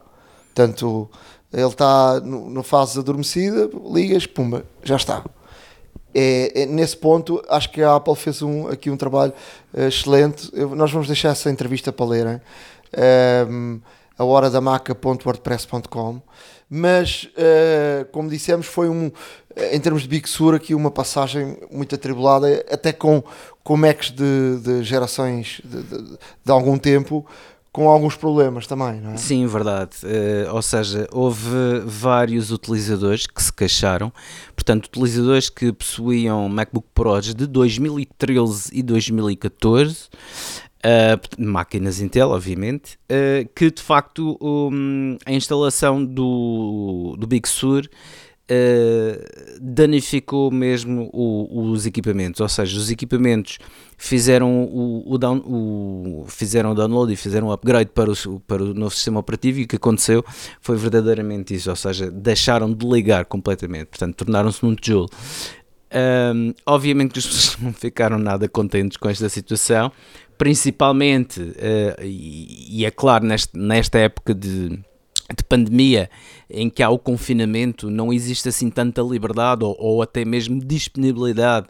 [0.55, 1.11] Portanto,
[1.53, 5.25] ele está na fase adormecida, ligas, pumba, já está.
[6.15, 9.33] É, é, nesse ponto, acho que a Apple fez um, aqui um trabalho
[9.73, 10.51] uh, excelente.
[10.53, 12.41] Eu, nós vamos deixar essa entrevista para lerem.
[13.49, 13.81] Um,
[14.19, 16.21] a hora da maca.wordpress.com
[16.73, 19.11] mas uh, como dissemos foi um
[19.73, 23.23] em termos de Big Sur aqui uma passagem muito atribulada até com,
[23.65, 27.27] com Macs de, de gerações de, de, de, algum tempo
[27.73, 29.17] com alguns problemas também, não é?
[29.17, 29.97] Sim, verdade.
[30.03, 34.13] Uh, ou seja, houve vários utilizadores que se queixaram,
[34.55, 40.09] portanto, utilizadores que possuíam MacBook Pros de 2013 e 2014
[40.81, 47.87] Uh, máquinas Intel, obviamente, uh, que de facto um, a instalação do, do Big Sur
[48.51, 53.59] uh, danificou mesmo o, os equipamentos, ou seja, os equipamentos
[53.97, 58.75] fizeram o, o, down, o, fizeram download e fizeram o upgrade para o, para o
[58.75, 60.25] novo sistema operativo e o que aconteceu
[60.61, 65.09] foi verdadeiramente isso, ou seja, deixaram de ligar completamente, portanto tornaram-se num tijolo.
[65.93, 69.91] Um, obviamente que as pessoas não ficaram nada contentes com esta situação,
[70.39, 74.81] principalmente, uh, e, e, é claro, neste, nesta época de,
[75.37, 76.11] de pandemia
[76.49, 81.69] em que há o confinamento, não existe assim tanta liberdade ou, ou até mesmo disponibilidade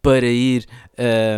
[0.00, 0.66] para ir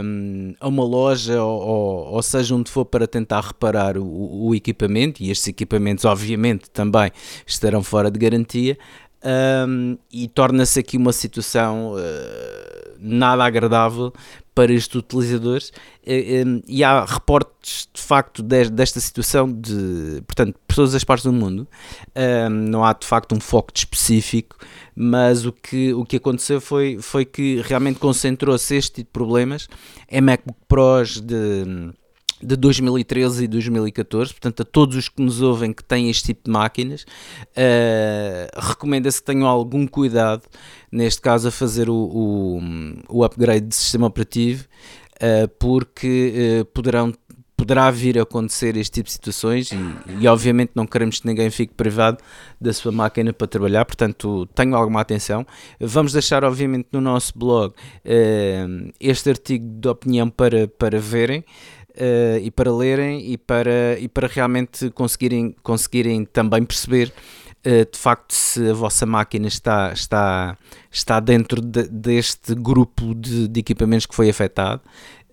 [0.02, 5.22] um, a uma loja ou, ou, seja onde for para tentar reparar o, o, equipamento
[5.22, 7.10] e estes equipamentos obviamente também
[7.46, 8.78] estarão fora de garantia
[9.68, 14.12] um, e torna-se aqui uma situação uh, nada agradável
[14.54, 15.72] para estes utilizadores
[16.06, 21.66] e há reportes de facto desta situação de, portanto, por todas as partes do mundo,
[22.70, 24.56] não há de facto um foco específico,
[24.94, 29.68] mas o que, o que aconteceu foi, foi que realmente concentrou-se este tipo de problemas.
[30.08, 31.92] Em MacBook Pros de
[32.44, 36.42] de 2013 e 2014, portanto a todos os que nos ouvem que têm este tipo
[36.44, 40.42] de máquinas, uh, recomenda-se que tenham algum cuidado,
[40.92, 42.61] neste caso a fazer o, o,
[43.09, 44.66] o upgrade de sistema operativo,
[45.16, 47.12] uh, porque uh, poderão
[47.57, 49.76] poderá vir a acontecer este tipo de situações e,
[50.20, 52.18] e, obviamente não queremos que ninguém fique privado
[52.61, 55.46] da sua máquina para trabalhar, portanto tenham alguma atenção.
[55.80, 57.72] Vamos deixar obviamente no nosso blog
[58.98, 61.44] este artigo de opinião para, para verem
[61.96, 67.12] uh, e para lerem e para, e para realmente conseguirem, conseguirem também perceber
[67.66, 70.57] uh, de facto se a vossa máquina está, está,
[70.90, 74.83] está dentro de, deste grupo de, de, equipamentos que foi afetado.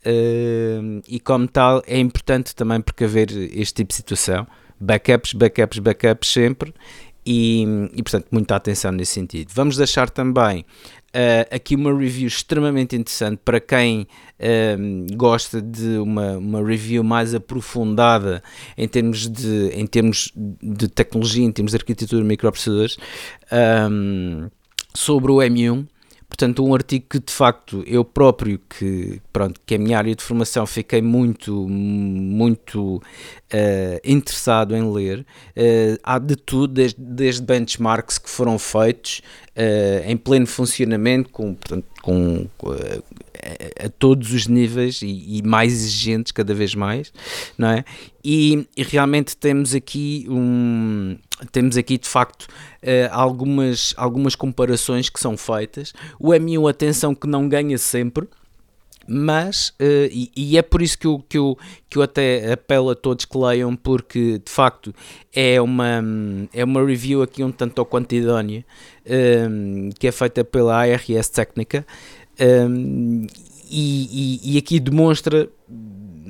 [0.05, 4.47] Uh, e como tal é importante também precaver este tipo de situação
[4.79, 6.73] backups, backups, backups sempre
[7.23, 9.51] e, e portanto muita atenção nesse sentido.
[9.53, 10.65] Vamos deixar também
[11.13, 14.07] Uh, aqui uma review extremamente interessante para quem
[14.39, 18.41] uh, gosta de uma, uma review mais aprofundada
[18.77, 22.97] em termos de, em termos de tecnologia, em termos de arquitetura de microprocessadores,
[23.89, 24.49] um,
[24.93, 25.85] sobre o M1.
[26.31, 30.15] Portanto, um artigo que de facto eu próprio, que, pronto, que é a minha área
[30.15, 33.01] de formação, fiquei muito, muito uh,
[34.01, 35.25] interessado em ler.
[35.49, 39.21] Uh, há de tudo, desde, desde benchmarks que foram feitos
[39.57, 42.69] uh, em pleno funcionamento, com, portanto, com, com
[43.85, 47.11] a, todos os níveis e, e, mais exigentes cada vez mais,
[47.57, 47.85] não é?
[48.23, 51.17] E, e realmente temos aqui um
[51.51, 55.91] temos aqui de facto uh, algumas, algumas comparações que são feitas.
[56.19, 58.27] O M1, atenção, que não ganha sempre,
[59.07, 61.57] mas, uh, e, é por isso que eu, que, eu,
[61.89, 64.93] que eu até apelo a todos que leiam, porque de facto
[65.33, 66.03] é uma,
[66.53, 68.63] é uma review aqui um tanto ou quanto idónea,
[69.49, 71.85] um, que é feita pela ARS Técnica,
[73.69, 75.49] e, e aqui demonstra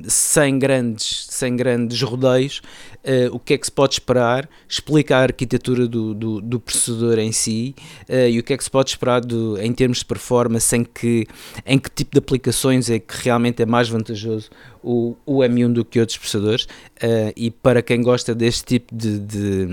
[0.08, 2.60] sem grandes, sem grandes rodeios,
[3.04, 7.18] uh, o que é que se pode esperar, explica a arquitetura do, do, do processador
[7.18, 7.74] em si
[8.08, 10.84] uh, e o que é que se pode esperar do, em termos de performance, em
[10.84, 11.26] que,
[11.66, 14.50] em que tipo de aplicações é que realmente é mais vantajoso
[14.82, 19.18] o, o M1 do que outros processadores uh, e para quem gosta deste tipo de,
[19.18, 19.66] de,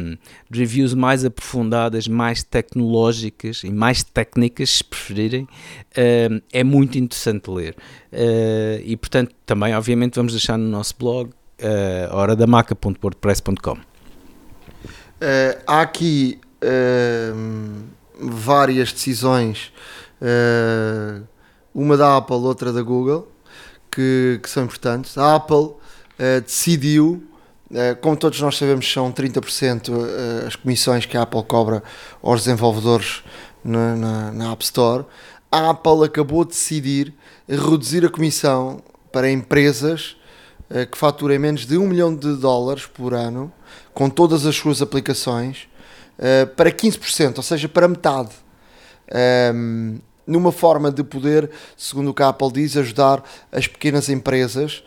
[0.49, 5.47] de, reviews mais aprofundadas, mais tecnológicas e mais técnicas, se preferirem,
[6.51, 7.75] é muito interessante ler.
[8.11, 13.77] Uh, e portanto, também, obviamente, vamos deixar no nosso blog uh, horadamaca.wordpress.com.
[15.67, 16.39] há aqui
[18.19, 19.71] várias decisões,
[21.73, 23.31] uma da Apple, outra da Google
[23.91, 25.17] que, que são importantes.
[25.17, 27.23] A Apple uh, decidiu,
[27.71, 31.83] uh, como todos nós sabemos, são 30% uh, eh, as comissões que a Apple cobra
[32.21, 33.23] aos desenvolvedores
[33.63, 35.05] na, na, na App Store.
[35.51, 37.13] A Apple acabou de decidir
[37.49, 38.81] reduzir a comissão
[39.11, 40.15] para empresas
[40.91, 43.51] que faturem menos de 1 milhão de dólares por ano,
[43.91, 45.67] com todas as suas aplicações,
[46.55, 48.29] para 15%, ou seja, para metade.
[50.29, 54.83] Um, numa forma de poder, segundo o que a Apple diz, ajudar as pequenas empresas.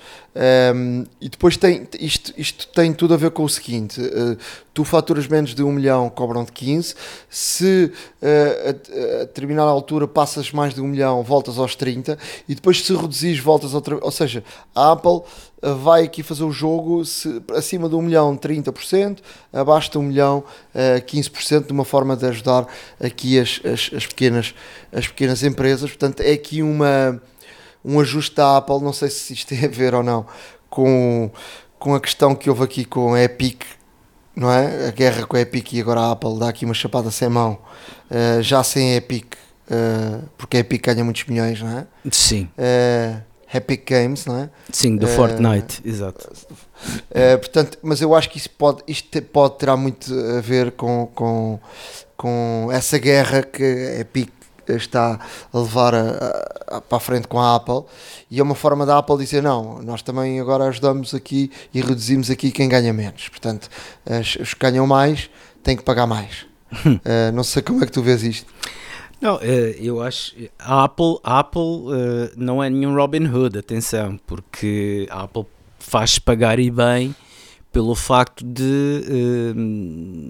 [0.75, 4.37] Um, e depois tem, isto, isto tem tudo a ver com o seguinte: uh,
[4.73, 6.95] tu faturas menos de 1 milhão, cobram de 15.
[7.29, 8.27] Se uh,
[8.67, 12.19] a, a determinada altura passas mais de 1 milhão, voltas aos 30.
[12.49, 14.43] E depois, se reduzis, voltas outra Ou seja,
[14.75, 15.23] a Apple
[15.63, 19.19] vai aqui fazer o jogo se, acima de 1 milhão, 30%,
[19.53, 20.45] abaixo de 1 milhão,
[20.75, 22.67] uh, 15%, de uma forma de ajudar
[23.01, 24.55] aqui as, as, as, pequenas,
[24.93, 25.91] as pequenas empresas.
[25.91, 27.21] Portanto, é aqui uma
[27.85, 30.27] um ajuste da Apple, não sei se isto tem a ver ou não
[30.73, 31.31] com,
[31.79, 33.63] com a questão que houve aqui com a Epic,
[34.35, 34.89] não é?
[34.89, 37.59] A guerra com a Epic e agora a Apple dá aqui uma chapada sem mão,
[38.11, 41.87] uh, já sem a Epic, uh, porque a Epic ganha muitos milhões, não é?
[42.11, 42.49] Sim.
[42.57, 43.21] Uh,
[43.55, 44.51] Epic Games, não é?
[44.71, 46.31] Sim, do Fortnite, exato.
[47.37, 51.61] portanto, mas eu acho que isso pode, isto pode ter muito a ver com, com,
[52.17, 54.31] com essa guerra que a Epic
[54.69, 55.19] está
[55.53, 57.85] a levar a, a, para a frente com a Apple
[58.31, 62.31] e é uma forma da Apple dizer não, nós também agora ajudamos aqui e reduzimos
[62.31, 63.69] aqui quem ganha menos portanto,
[64.41, 65.29] os que ganham mais
[65.63, 68.53] têm que pagar mais uh, não sei como é que tu vês isto
[69.23, 74.19] não, eh, eu acho a Apple, a Apple eh, não é nenhum Robin Hood, atenção,
[74.27, 75.47] porque a Apple
[75.79, 77.15] faz pagar e bem
[77.73, 79.55] pelo facto de,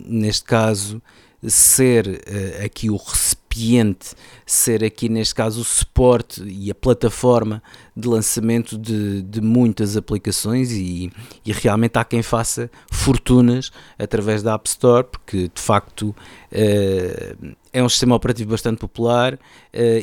[0.06, 1.02] neste caso,
[1.42, 2.22] ser
[2.64, 4.14] aqui o recipiente recipiente
[4.46, 7.62] ser aqui, neste caso, o suporte e a plataforma
[7.96, 11.10] de lançamento de, de muitas aplicações e,
[11.44, 17.82] e, realmente há quem faça fortunas através da App Store, porque de facto uh, é
[17.82, 19.38] um sistema operativo bastante popular, uh,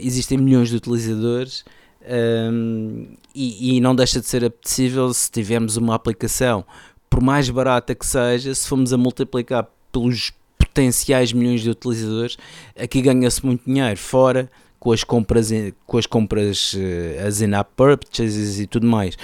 [0.02, 1.66] existem milhões de utilizadores.
[2.02, 6.66] Um, eh, e, e não deixa de ser apetecível se tivermos uma aplicação,
[7.10, 10.32] por mais barata que seja, se formos a multiplicar pelos
[10.70, 12.38] potenciais milhões de utilizadores,
[12.78, 15.50] aqui ganha-se muito dinheiro, fora com as compras,
[15.86, 19.18] com as compras uh, as in-app purchases e tudo mais.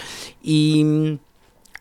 [0.44, 1.18] E hum,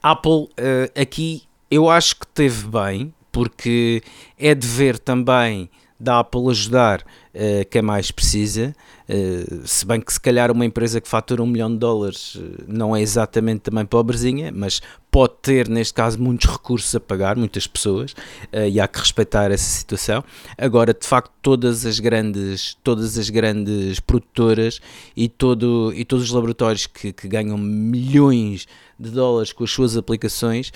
[0.02, 4.02] Apple uh, aqui eu acho que teve bem, porque
[4.38, 8.74] é de ver também da Apple ajudar uh, quem mais precisa,
[9.08, 12.64] uh, se bem que se calhar uma empresa que fatura um milhão de dólares uh,
[12.66, 17.68] não é exatamente também pobrezinha, mas pode ter neste caso muitos recursos a pagar, muitas
[17.68, 18.16] pessoas,
[18.52, 20.24] e há que respeitar essa situação.
[20.58, 24.80] Agora, de facto, todas as grandes, todas as grandes produtoras
[25.16, 28.66] e, todo, e todos os laboratórios que, que ganham milhões
[28.98, 30.72] de dólares com as suas aplicações,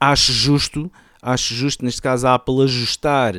[0.00, 0.90] acho justo
[1.22, 3.34] acho justo, neste caso, a Apple ajustar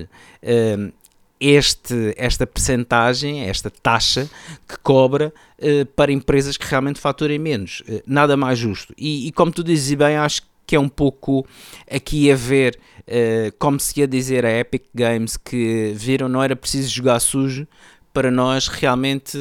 [1.42, 4.30] este, esta percentagem, esta taxa
[4.70, 7.82] que cobra uh, para empresas que realmente faturem menos.
[7.90, 8.94] Uh, nada mais justo.
[8.96, 11.44] E, e, como tu dizes bem, acho que é um pouco
[11.90, 16.56] aqui a ver, uh, como se ia dizer a Epic Games, que viram não era
[16.56, 17.68] preciso jogar sujo
[18.14, 19.38] para nós realmente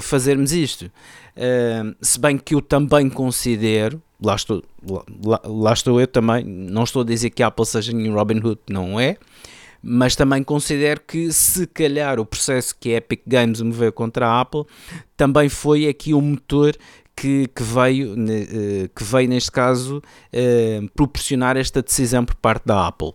[0.00, 0.90] fazermos isto.
[2.00, 4.60] se bem que eu também considero, lá estou,
[5.24, 8.40] lá, lá, estou eu também, não estou a dizer que a Apple seja nenhum Robin
[8.44, 9.18] Hood, não é,
[9.82, 14.40] mas também considero que se calhar o processo que a Epic Games moveu contra a
[14.40, 14.64] Apple
[15.16, 16.76] também foi aqui o motor
[17.16, 22.86] que, que, veio, eh, que veio neste caso eh, proporcionar esta decisão por parte da
[22.86, 23.12] Apple.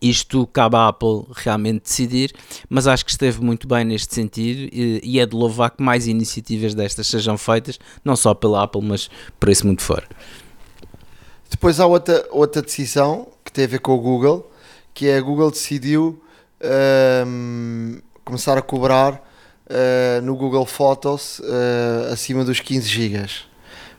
[0.00, 2.32] Isto cabe à Apple realmente decidir,
[2.68, 6.74] mas acho que esteve muito bem neste sentido e é de louvar que mais iniciativas
[6.74, 9.08] destas sejam feitas, não só pela Apple, mas
[9.40, 10.06] por isso muito fora.
[11.48, 14.50] Depois há outra, outra decisão que tem a ver com o Google,
[14.94, 16.22] que é a Google decidiu
[17.26, 23.26] um, começar a cobrar uh, no Google Photos uh, acima dos 15 GB.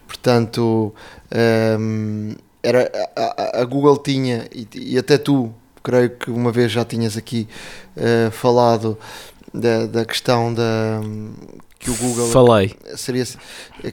[0.07, 0.95] Portanto,
[1.79, 5.53] um, era, a, a, Google tinha, e, e, até tu,
[5.83, 7.47] creio que uma vez já tinhas aqui
[7.95, 8.97] uh, falado
[9.59, 11.01] da, da questão da
[11.85, 12.75] que o Google Falei.
[12.95, 13.23] seria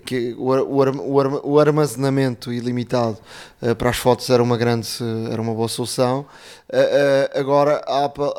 [0.04, 3.18] que o, o, o armazenamento ilimitado
[3.60, 4.88] uh, para as fotos era uma grande
[5.30, 8.32] era uma boa solução uh, uh, agora a, Apple,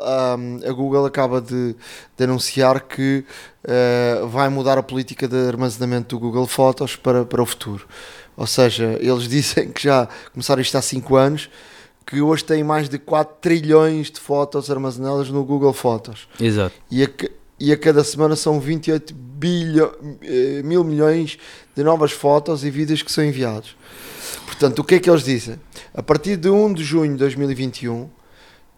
[0.68, 1.76] a Google acaba de,
[2.16, 3.24] de anunciar que
[4.28, 7.86] vai mudar a política de armazenamento do Google Fotos para, para o futuro
[8.36, 11.48] ou seja, eles dizem que já começaram isto há 5 anos
[12.06, 16.28] que hoje tem mais de 4 trilhões de fotos armazenadas no Google Fotos.
[16.40, 16.74] Exato.
[16.90, 17.08] E a,
[17.58, 21.38] e a cada semana são 28 bilho, eh, mil milhões
[21.74, 23.76] de novas fotos e vídeos que são enviados.
[24.46, 25.58] Portanto, o que é que eles dizem?
[25.94, 28.08] A partir de 1 de junho de 2021,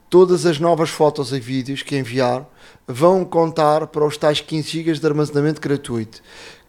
[0.09, 2.47] todas as novas fotos e vídeos que enviar
[2.87, 6.23] vão contar para os tais 15 GB de armazenamento gratuito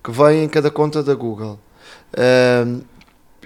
[0.08, 1.60] que vem em cada conta da Google.
[2.18, 2.82] Um,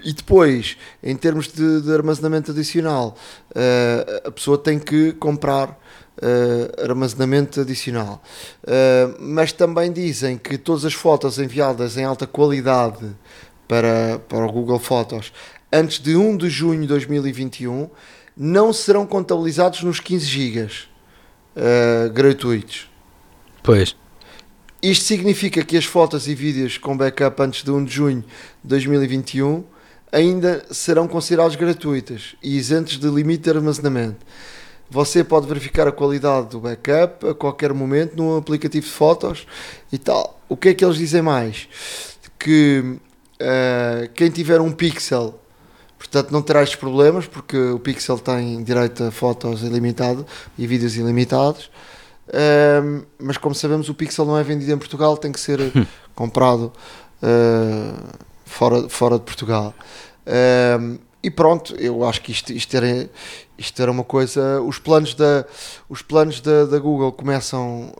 [0.04, 3.16] e depois, em termos de, de armazenamento adicional,
[3.50, 8.22] uh, a pessoa tem que comprar uh, armazenamento adicional.
[8.62, 13.10] Uh, mas também dizem que todas as fotos enviadas em alta qualidade
[13.68, 15.32] para, para o Google Fotos
[15.72, 17.88] antes de 1 de junho de 2021
[18.36, 20.70] não serão contabilizados nos 15 GB
[22.14, 22.90] gratuitos.
[23.62, 23.94] Pois.
[24.82, 28.68] Isto significa que as fotos e vídeos com backup antes de 1 de junho de
[28.68, 29.64] 2021
[30.12, 34.24] ainda serão considerados gratuitas e isentos de limite de armazenamento.
[34.90, 39.46] Você pode verificar a qualidade do backup a qualquer momento num aplicativo de fotos
[39.90, 40.38] e tal.
[40.50, 41.66] O que é que eles dizem mais?
[42.38, 42.98] Que
[43.40, 45.40] uh, quem tiver um pixel,
[45.96, 50.26] portanto, não terá estes problemas, porque o pixel tem direito a fotos ilimitado
[50.58, 51.70] e vídeos ilimitados.
[52.28, 55.58] Uh, mas como sabemos, o pixel não é vendido em Portugal, tem que ser
[56.14, 56.70] comprado.
[57.22, 59.74] Uh, fora, fora de Portugal.
[60.26, 63.08] Um, e pronto, eu acho que isto, isto, era,
[63.56, 64.60] isto era uma coisa.
[64.60, 65.44] Os planos da,
[65.88, 67.92] os planos da, da Google começam.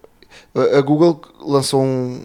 [0.54, 2.20] A, a Google lançou um,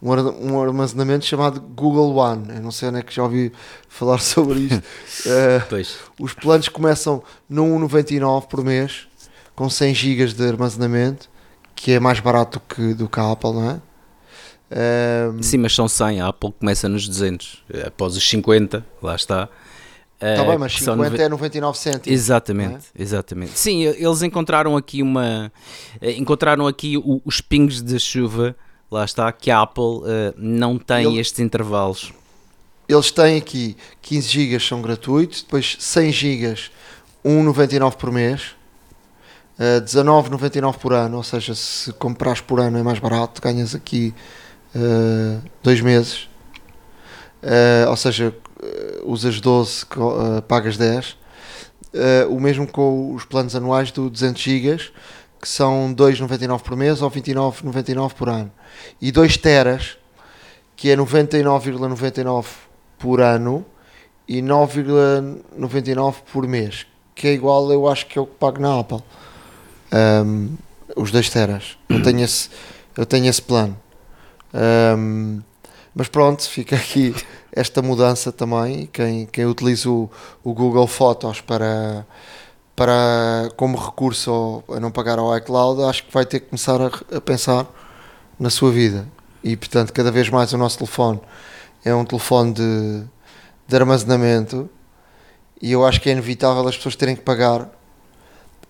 [0.00, 2.54] um armazenamento chamado Google One.
[2.54, 3.52] Eu não sei onde é que já ouvi
[3.88, 4.78] falar sobre isto.
[5.28, 9.08] uh, os planos começam no 1,99 por mês,
[9.54, 11.28] com 100 GB de armazenamento,
[11.74, 13.91] que é mais barato que, do que a Apple, não é?
[14.72, 19.48] Um, Sim, mas são 100, a Apple começa nos 200, após os 50, lá está.
[20.18, 21.22] Está uh, bem, mas 50 nove...
[21.22, 22.06] é 99 cêntimos.
[22.06, 23.02] Exatamente, é?
[23.02, 23.58] exatamente.
[23.58, 25.52] Sim, eles encontraram aqui uma.
[26.00, 28.56] Eh, encontraram aqui o, os pingos de chuva,
[28.90, 32.12] lá está, que a Apple uh, não tem Ele, estes intervalos.
[32.88, 36.54] Eles têm aqui 15 GB são gratuitos, depois 100 GB
[37.24, 38.52] 1,99 por mês,
[39.58, 44.14] uh, 19,99 por ano, ou seja, se comprares por ano é mais barato, ganhas aqui
[44.74, 46.28] uh, dois meses,
[47.42, 49.86] uh, ou seja, uh, usas 12,
[50.48, 51.16] pagas 10.
[52.28, 54.76] o mesmo com os planos anuais do 200 GB,
[55.40, 58.50] que são 2,99 por mês ou 29,99 por ano.
[59.00, 59.98] E 2 teras,
[60.76, 62.46] que é 99,99 ,99
[62.98, 63.66] por ano
[64.28, 68.78] e 9,99 por mês, que é igual, eu acho que é o que pago na
[68.78, 69.02] Apple.
[69.92, 70.56] Um,
[70.94, 71.76] os 2 teras.
[71.88, 72.48] Eu tenho esse,
[72.96, 73.76] eu tenho esse plano.
[74.54, 75.40] Um,
[75.94, 77.14] mas pronto, fica aqui
[77.52, 78.86] esta mudança também.
[78.92, 80.10] Quem, quem utiliza o,
[80.42, 82.06] o Google Fotos para,
[82.74, 87.16] para, como recurso a não pagar ao iCloud, acho que vai ter que começar a,
[87.16, 87.66] a, pensar
[88.38, 89.06] na sua vida.
[89.44, 91.20] E portanto, cada vez mais o nosso telefone
[91.84, 93.04] é um telefone de,
[93.68, 94.70] de armazenamento.
[95.60, 97.68] E eu acho que é inevitável as pessoas terem que pagar,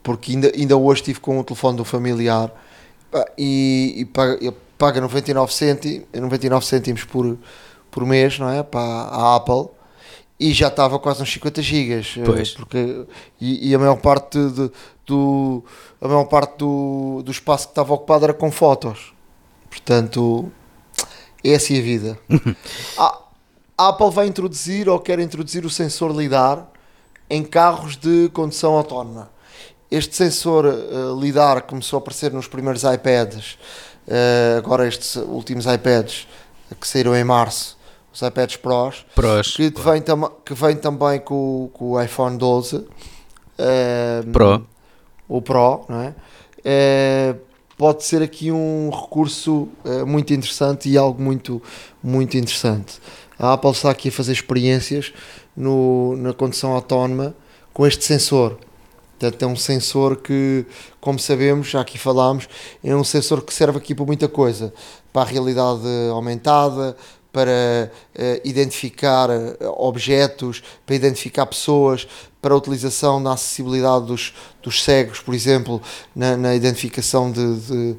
[0.03, 2.53] porque ainda, ainda hoje estive com o telefone do familiar
[3.39, 4.05] e, e
[4.83, 7.39] paga, paga 99 cêntimos, 99 cêntimos por,
[7.91, 8.62] por mês, não é?
[8.64, 9.68] Para a Apple
[10.41, 12.51] e já estava quase uns 50 gigas eh, pois.
[12.51, 13.07] porque
[13.41, 14.72] e, e, a maior parte de,
[15.07, 15.62] do
[16.01, 19.12] a maior parte do, do espaço que estava ocupado era com fotos
[19.70, 20.51] portanto
[21.45, 22.18] é assim a vida
[22.99, 23.20] a,
[23.78, 26.68] a Apple vai introduzir ou quer introduzir o sensor lidar
[27.30, 29.30] em carros de condução autónoma
[29.93, 33.59] este sensor uh, LIDAR começou a aparecer nos primeiros iPads,
[34.13, 36.29] uh, agora estes últimos iPads
[36.79, 37.79] que saíram em março,
[38.13, 40.03] os iPads Pros, Pros que, vem,
[40.45, 42.89] que vem também com, com o iPhone 12 uh,
[44.31, 44.67] Pro.
[45.29, 46.15] O Pro, não é?
[46.59, 47.39] Uh,
[47.77, 49.69] pode ser aqui um recurso
[50.07, 51.61] muito interessante e algo muito,
[52.01, 53.01] muito interessante.
[53.37, 55.13] A Apple está aqui a fazer experiências
[55.57, 57.35] no, na condução autónoma
[57.73, 58.57] com este sensor.
[59.23, 60.66] Portanto, é um sensor que,
[61.01, 62.49] como sabemos, já aqui falámos,
[62.83, 64.75] é um sensor que serve aqui para muita coisa.
[65.12, 66.97] Para a realidade aumentada,
[67.33, 72.09] para uh, identificar uh, objetos, para identificar pessoas,
[72.41, 75.81] para a utilização na acessibilidade dos, dos cegos, por exemplo,
[76.16, 77.97] na, na identificação de, de,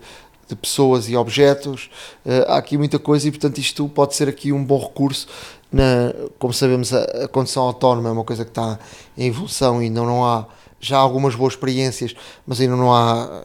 [0.49, 1.89] de, pessoas e objetos.
[2.25, 5.29] Uh, há aqui muita coisa e, portanto, isto pode ser aqui um bom recurso.
[5.71, 8.77] Na, como sabemos, a, a condução autónoma é uma coisa que está
[9.17, 10.45] em evolução e ainda não há
[10.85, 12.15] já há algumas boas experiências,
[12.45, 13.43] mas ainda não há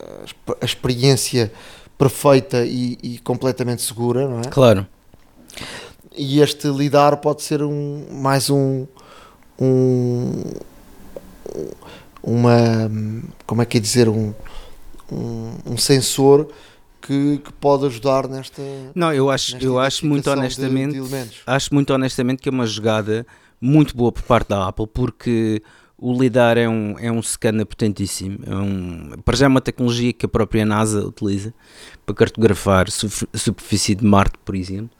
[0.60, 1.52] a experiência
[1.96, 4.44] perfeita e, e completamente segura, não é?
[4.44, 4.86] Claro
[6.18, 8.86] e este lidar pode ser um, mais um,
[9.58, 10.42] um
[12.22, 12.90] uma
[13.46, 14.34] como é que é dizer um,
[15.10, 16.48] um, um sensor
[17.00, 18.60] que, que, pode ajudar nesta
[18.94, 22.66] não eu acho eu acho muito honestamente de, de acho muito honestamente que é uma
[22.66, 23.24] jogada
[23.60, 25.62] muito boa por parte da Apple porque
[25.98, 28.38] o LIDAR é um, é um scanner potentíssimo.
[28.46, 31.52] É um, para já é uma tecnologia que a própria NASA utiliza
[32.06, 34.96] para cartografar a superfície de Marte, por exemplo.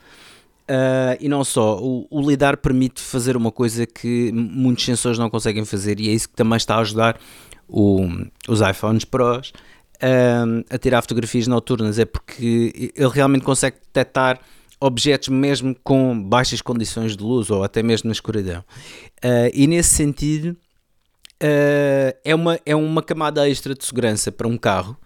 [0.69, 5.31] Uh, e não só, o, o, LIDAR permite fazer uma coisa que muitos sensores não
[5.31, 7.19] conseguem fazer e é isso que também está a ajudar
[7.67, 8.07] o,
[8.47, 14.41] os iPhones Pros uh, a tirar fotografias noturnas, é porque ele realmente consegue detectar
[14.79, 18.63] objetos mesmo com baixas condições de luz ou até mesmo na escuridão.
[19.25, 20.55] Uh, e nesse sentido,
[21.41, 24.97] é, uma, é uma camada extra de segurança para um carro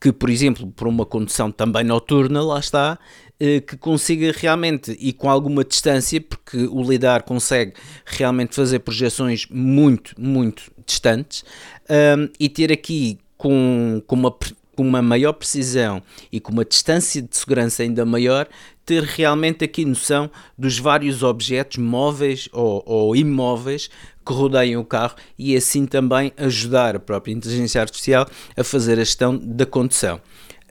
[0.00, 2.98] que, por exemplo, por uma condução também noturna, lá está,
[3.38, 7.74] eh, que consiga realmente e com alguma distância, porque o lidar consegue
[8.04, 11.44] realmente fazer projeções muito, muito distantes
[11.88, 14.36] um, e ter aqui com, com uma
[14.74, 18.48] com uma maior precisão e com uma distância de segurança ainda maior,
[18.84, 23.90] ter realmente aqui noção dos vários objetos móveis ou, ou, imóveis
[24.24, 29.04] que rodeiam o carro e assim também ajudar a própria inteligência artificial a fazer a
[29.04, 30.20] gestão da condução.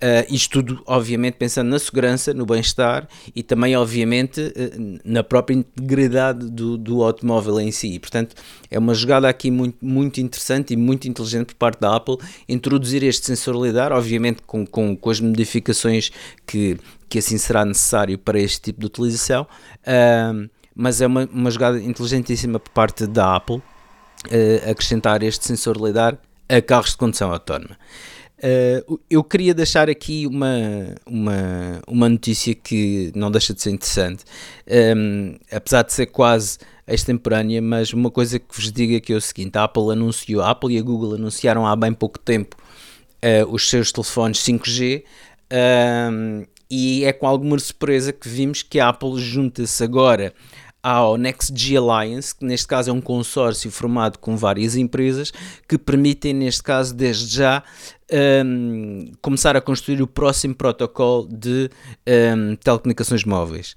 [0.01, 5.53] Uh, isto tudo, obviamente, pensando na segurança, no bem-estar e também, obviamente, uh, na própria
[5.53, 7.93] integridade do, do automóvel em si.
[7.93, 8.35] E, portanto,
[8.71, 12.17] é uma jogada aqui muito, muito interessante e muito inteligente por parte da Apple
[12.49, 16.11] introduzir este sensor lidar, obviamente com, com, com as modificações
[16.47, 19.45] que, que assim será necessário para este tipo de utilização,
[19.83, 23.61] uh, mas é uma, uma jogada inteligentíssima por parte da Apple
[24.69, 26.15] acrescentar este sensor lidar
[26.47, 27.77] a carros de condução autónoma.
[28.41, 34.23] Uh, eu queria deixar aqui uma, uma, uma notícia que não deixa de ser interessante,
[34.67, 36.57] um, ehm, apesar de ser quase
[36.87, 40.41] extemporânea, mas uma coisa que vos digo aqui é, é o seguinte: a Apple anunciou,
[40.41, 42.57] a Apple e a Google anunciaram há bem pouco tempo
[43.23, 45.03] uh, os seus telefones 5G.
[45.51, 50.33] Um, ehm, e é com alguma surpresa que vimos que a Apple junta-se agora
[50.83, 55.31] ao NextG Alliance, que neste caso é um consórcio formado com várias empresas
[55.67, 57.63] que permitem, neste caso, desde já,
[58.45, 61.69] um, começar a construir o próximo protocolo de
[62.35, 63.75] um, telecomunicações móveis.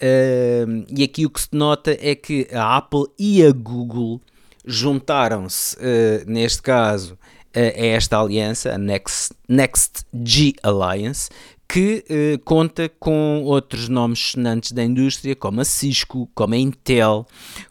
[0.00, 4.20] Um, e aqui o que se nota é que a Apple e a Google
[4.64, 7.18] juntaram-se, uh, neste caso,
[7.54, 11.30] a esta aliança, a Next, NextG Alliance,
[11.68, 17.26] que eh, conta com outros nomes sonantes da indústria, como a Cisco, como a Intel,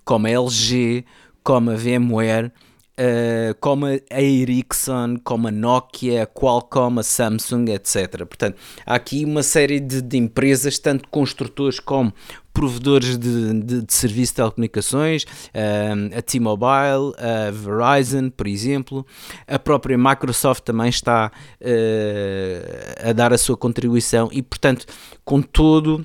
[0.05, 1.03] como a LG,
[1.43, 2.51] como a VMware,
[2.97, 8.25] uh, como a Ericsson, como a Nokia, a Qualcomm, a Samsung, etc.
[8.25, 12.13] Portanto, há aqui uma série de, de empresas, tanto construtores como
[12.51, 19.05] provedores de, de, de serviço de telecomunicações, uh, a T-Mobile, a Verizon, por exemplo,
[19.47, 21.31] a própria Microsoft também está
[21.61, 24.87] uh, a dar a sua contribuição e, portanto,
[25.23, 26.03] com todo,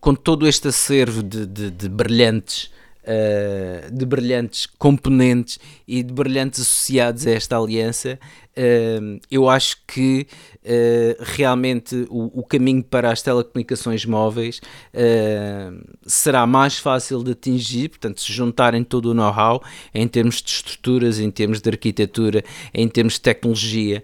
[0.00, 2.70] com todo este acervo de, de, de brilhantes
[3.08, 8.18] uh, de brilhantes componentes e de brilhantes associados a esta aliança,
[8.56, 10.26] uh, eu acho que
[10.62, 14.60] uh, realmente o, o, caminho para as telecomunicações móveis
[16.06, 19.62] será mais fácil de atingir, portanto, se juntarem todo o know-how
[19.94, 22.44] em termos de estruturas, em termos de arquitetura,
[22.74, 24.02] em termos de tecnologia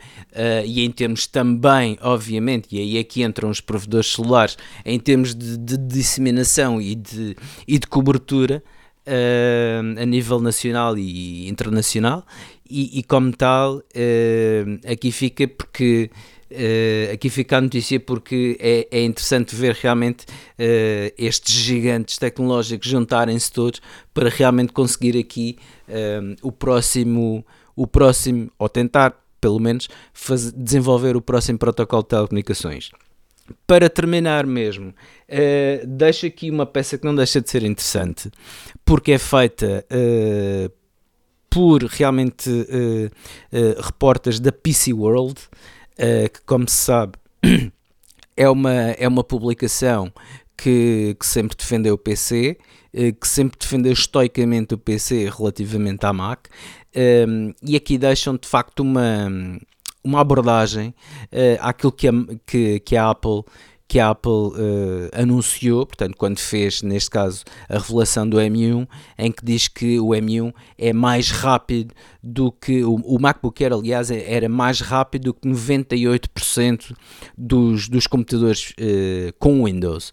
[0.64, 5.56] e em termos também, obviamente, e aí aqui entram os provedores celulares, em termos de,
[5.56, 7.36] de disseminação e de,
[7.66, 8.62] e de cobertura.
[9.06, 12.24] Uh, a nível nacional e internacional,
[12.68, 16.10] e, e como tal, uh, aqui fica porque.
[16.50, 22.86] Uh, aqui fica a notícia porque é, é interessante ver realmente uh, estes gigantes tecnológicos
[22.88, 23.80] juntarem-se todos
[24.12, 25.56] para realmente conseguir aqui
[26.42, 27.44] o próximo,
[27.74, 29.88] o próximo, ou tentar pelo menos
[30.54, 32.90] desenvolver o próximo protocolo de telecomunicações.
[33.66, 38.30] Para terminar mesmo, uh, deixo aqui uma peça que não deixa de ser interessante,
[38.84, 40.72] porque é feita uh,
[41.50, 43.10] por realmente uh,
[43.52, 45.40] uh, da PC World,
[45.96, 47.12] que como se sabe
[48.36, 50.12] é uma, é uma publicação
[50.56, 52.58] que, que sempre defendeu o PC,
[52.92, 56.48] que sempre defendeu estoicamente o PC relativamente à Mac,
[57.62, 59.30] e aqui deixam de facto uma,
[60.04, 60.88] uma abordagem
[61.32, 62.12] uh, àquilo que a,
[62.46, 63.42] que, que a Apple
[63.86, 68.88] que a Apple uh, anunciou, portanto, quando fez, neste caso, a revelação do M1,
[69.18, 73.74] em que diz que o M1 é mais rápido do que o, o MacBook Air,
[73.74, 76.96] aliás, é, era mais rápido do que 98%
[77.36, 80.12] dos, dos computadores uh, com Windows.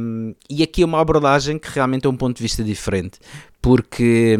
[0.00, 3.18] Um, e aqui é uma abordagem que realmente é um ponto de vista diferente,
[3.62, 4.36] porque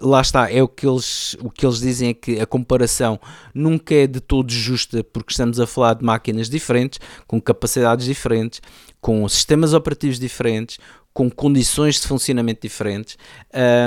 [0.00, 3.18] lá está, é o que, eles, o que eles dizem é que a comparação
[3.54, 8.60] nunca é de todo justa, porque estamos a falar de máquinas diferentes, com capacidades diferentes,
[9.00, 10.78] com sistemas operativos diferentes,
[11.12, 13.18] com condições de funcionamento diferentes,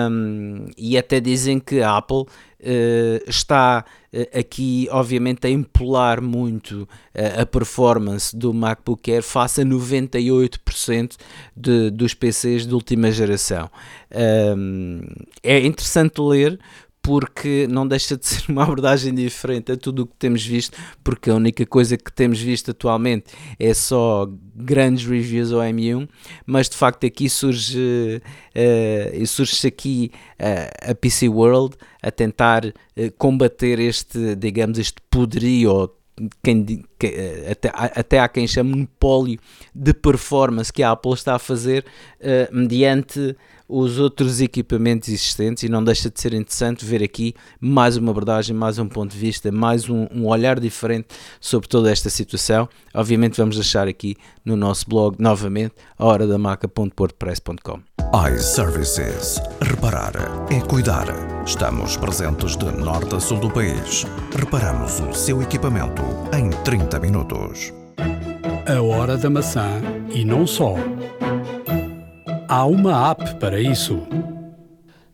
[0.09, 2.25] um, e até dizem que a Apple
[2.65, 9.59] Uh, está uh, aqui, obviamente, a empolar muito uh, a performance do MacBook Air face
[9.59, 11.17] a 98%
[11.53, 13.69] de, dos PCs de última geração.
[14.57, 15.01] Um,
[15.43, 16.57] é interessante ler
[17.03, 21.29] porque não deixa de ser uma abordagem diferente a tudo o que temos visto, porque
[21.29, 23.25] a única coisa que temos visto atualmente
[23.59, 26.07] é só grandes reviews ao M1,
[26.45, 28.21] mas de facto aqui surge,
[28.55, 32.71] uh, surge aqui uh, a PC World a tentar uh,
[33.17, 35.91] combater este, digamos, este poderio
[36.43, 37.07] quem, que,
[37.49, 39.39] até, até há quem chame monopólio
[39.73, 41.83] de performance que a Apple está a fazer
[42.19, 43.35] uh, mediante
[43.67, 48.55] os outros equipamentos existentes e não deixa de ser interessante ver aqui mais uma abordagem,
[48.55, 51.07] mais um ponto de vista, mais um, um olhar diferente
[51.39, 52.67] sobre toda esta situação.
[52.93, 57.81] Obviamente vamos deixar aqui no nosso blog novamente a hora da maca.wordpress.com.
[58.35, 59.39] iServices.
[59.61, 60.13] Reparar
[60.51, 61.07] é cuidar.
[61.45, 64.05] Estamos presentes de norte a sul do país.
[64.35, 66.01] Reparamos o seu equipamento
[66.33, 67.73] em 30 minutos.
[68.65, 70.75] A hora da maçã e não só.
[72.47, 74.05] Há uma app para isso.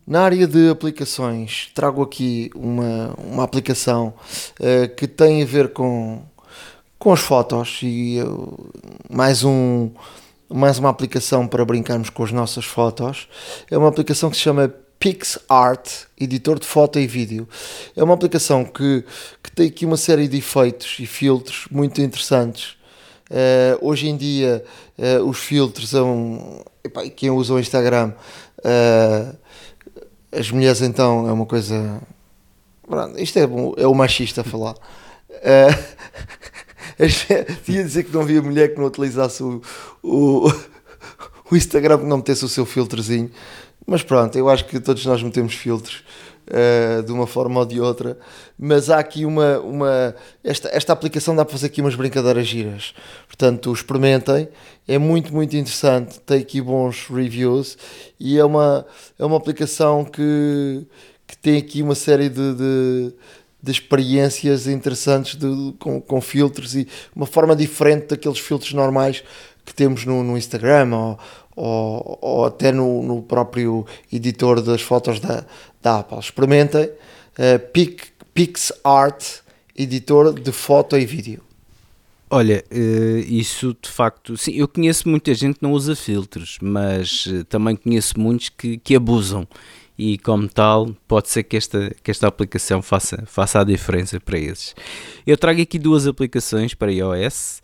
[0.05, 4.13] Na área de aplicações, trago aqui uma, uma aplicação
[4.59, 6.23] uh, que tem a ver com,
[6.97, 8.71] com as fotos e uh,
[9.09, 9.91] mais, um,
[10.49, 13.27] mais uma aplicação para brincarmos com as nossas fotos.
[13.69, 17.47] É uma aplicação que se chama PixArt, editor de foto e vídeo.
[17.95, 19.05] É uma aplicação que,
[19.43, 22.77] que tem aqui uma série de efeitos e filtros muito interessantes.
[23.29, 24.63] Uh, hoje em dia,
[25.23, 28.13] os filtros são Epá, quem usa o Instagram,
[28.59, 29.37] uh,
[30.31, 32.01] as mulheres então é uma coisa.
[33.17, 33.43] Isto é,
[33.77, 34.75] é o machista a falar.
[36.99, 39.61] Uh, tinha dizer que não havia mulher que não utilizasse o,
[40.03, 40.51] o,
[41.49, 43.31] o Instagram que não metesse o seu filtrozinho.
[43.87, 46.03] Mas pronto, eu acho que todos nós metemos filtros
[46.49, 48.17] uh, de uma forma ou de outra.
[48.57, 49.59] Mas há aqui uma.
[49.59, 52.93] uma esta, esta aplicação dá para fazer aqui umas brincadeiras giras.
[53.27, 54.49] Portanto, experimentem.
[54.87, 56.19] É muito, muito interessante.
[56.19, 57.77] Tem aqui bons reviews.
[58.19, 58.85] E é uma,
[59.17, 60.85] é uma aplicação que,
[61.27, 63.13] que tem aqui uma série de, de
[63.61, 69.21] de experiências interessantes de, com, com, filtros e uma forma diferente daqueles filtros normais
[69.65, 71.19] que temos no, no Instagram ou,
[71.55, 75.45] ou, ou até no, no, próprio editor das fotos da,
[75.81, 76.19] da Apple.
[76.19, 79.41] Experimentem uh, PixArt,
[79.75, 81.41] editor de foto e vídeo.
[82.29, 87.25] Olha, uh, isso de facto, sim, eu conheço muita gente que não usa filtros, mas
[87.25, 89.47] uh, também conheço muitos que, que abusam
[89.97, 94.37] e como tal pode ser que esta, que esta aplicação faça, faça a diferença para
[94.37, 94.75] esses.
[95.25, 97.61] Eu trago aqui duas aplicações para iOS,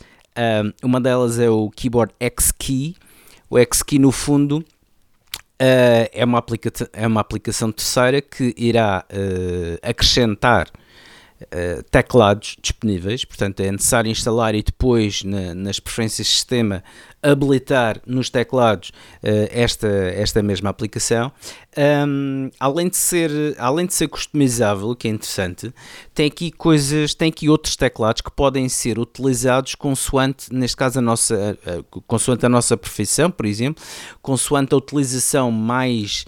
[0.83, 2.95] uma delas é o Keyboard X Key,
[3.49, 4.65] o Xkey, no fundo,
[5.61, 6.43] uh, é, uma
[6.93, 10.67] é uma aplicação terceira que irá uh, acrescentar
[11.41, 16.83] uh, teclados disponíveis, portanto é necessário instalar e depois na, nas preferências de sistema
[17.31, 21.31] habilitar nos teclados uh, esta, esta mesma aplicação.
[22.07, 25.73] Um, além, de ser, além de ser customizável, que é interessante,
[26.13, 31.01] tem aqui coisas, tem aqui outros teclados que podem ser utilizados consoante, neste caso, a
[31.01, 31.57] nossa,
[32.07, 33.83] consoante a nossa profissão, por exemplo,
[34.21, 36.25] consoante a utilização mais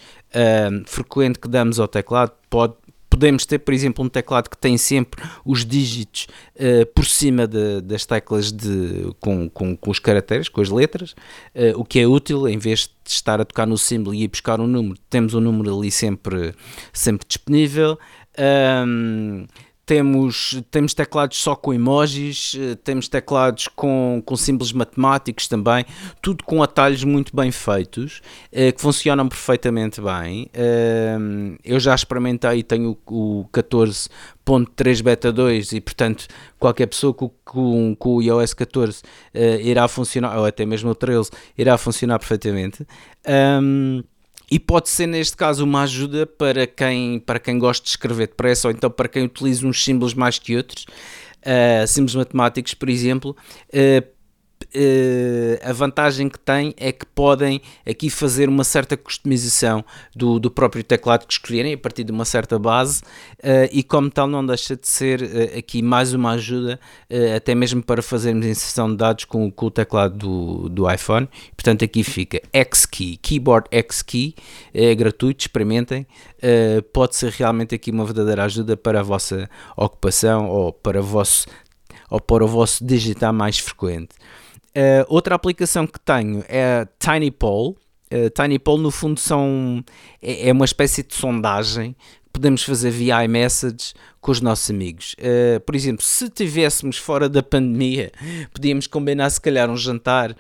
[0.86, 2.74] frequente que damos ao teclado, pode
[3.18, 7.82] podemos ter, por exemplo, um teclado que tem sempre os dígitos uh, por cima de,
[7.82, 11.14] das teclas de, com, com, com, os caracteres, com as letras,
[11.56, 14.28] uh, o que é útil, em vez de estar a tocar no símbolo e ir
[14.28, 16.54] buscar um número, temos o um número ali sempre,
[16.94, 17.98] sempre disponível.
[18.38, 19.48] Um,
[19.88, 25.86] temos, temos teclados só com emojis, eh, temos teclados com, com símbolos matemáticos também,
[26.22, 28.22] tudo com atalhos muito bem feitos,
[28.52, 30.50] eh, que funcionam perfeitamente bem.
[30.54, 31.18] Eh,
[31.64, 36.28] eu já experimentei e tenho o 14.3 Beta 2 e, portanto,
[36.60, 39.02] qualquer pessoa com, com, com o iOS 14
[39.62, 42.86] irá funcionar, ou até mesmo o 13, irá funcionar perfeitamente.
[43.26, 44.04] Um,
[44.50, 48.68] e pode ser neste caso uma ajuda para quem, para quem gosta de escrever depressa
[48.68, 50.86] ou então para quem utiliza uns símbolos mais que outros,
[51.42, 53.36] uh, símbolos matemáticos, por exemplo,
[53.70, 54.17] uh,
[55.64, 59.84] a vantagem que tem é que podem aqui fazer uma certa customização
[60.16, 63.02] do, do próprio teclado que escolherem a partir de uma certa base
[63.40, 66.80] uh, e como tal não deixa de ser uh, aqui mais uma ajuda
[67.36, 71.86] até mesmo para fazermos inserção de dados com, com o teclado do, do iPhone portanto
[71.86, 74.36] aqui fica X-Key, Keyboard X-Key
[74.74, 76.06] é gratuito, experimentem
[76.92, 81.48] pode ser realmente aqui uma verdadeira ajuda para a vossa ocupação ou para o vosso
[82.10, 84.16] ou para o vosso digitar mais frequente.
[84.78, 87.76] Uh, outra aplicação que tenho é a TinyPoll.
[88.14, 89.84] Uh, TinyPoll, no fundo, são,
[90.22, 91.96] é, é uma espécie de sondagem
[92.38, 93.96] podemos fazer via iMessage
[94.28, 95.16] com os nossos amigos.
[95.20, 98.12] Uh, por exemplo, se estivéssemos fora da pandemia,
[98.52, 100.36] podíamos combinar se calhar um jantar uh,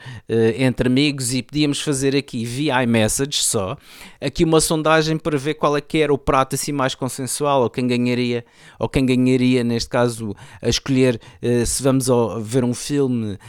[0.57, 3.77] entre amigos e podíamos fazer aqui via iMessage só,
[4.19, 7.69] aqui uma sondagem para ver qual é que era o prato assim mais consensual, ou
[7.69, 8.43] quem ganharia,
[8.77, 13.39] ou quem ganharia neste caso a escolher uh, se vamos ao, ver um filme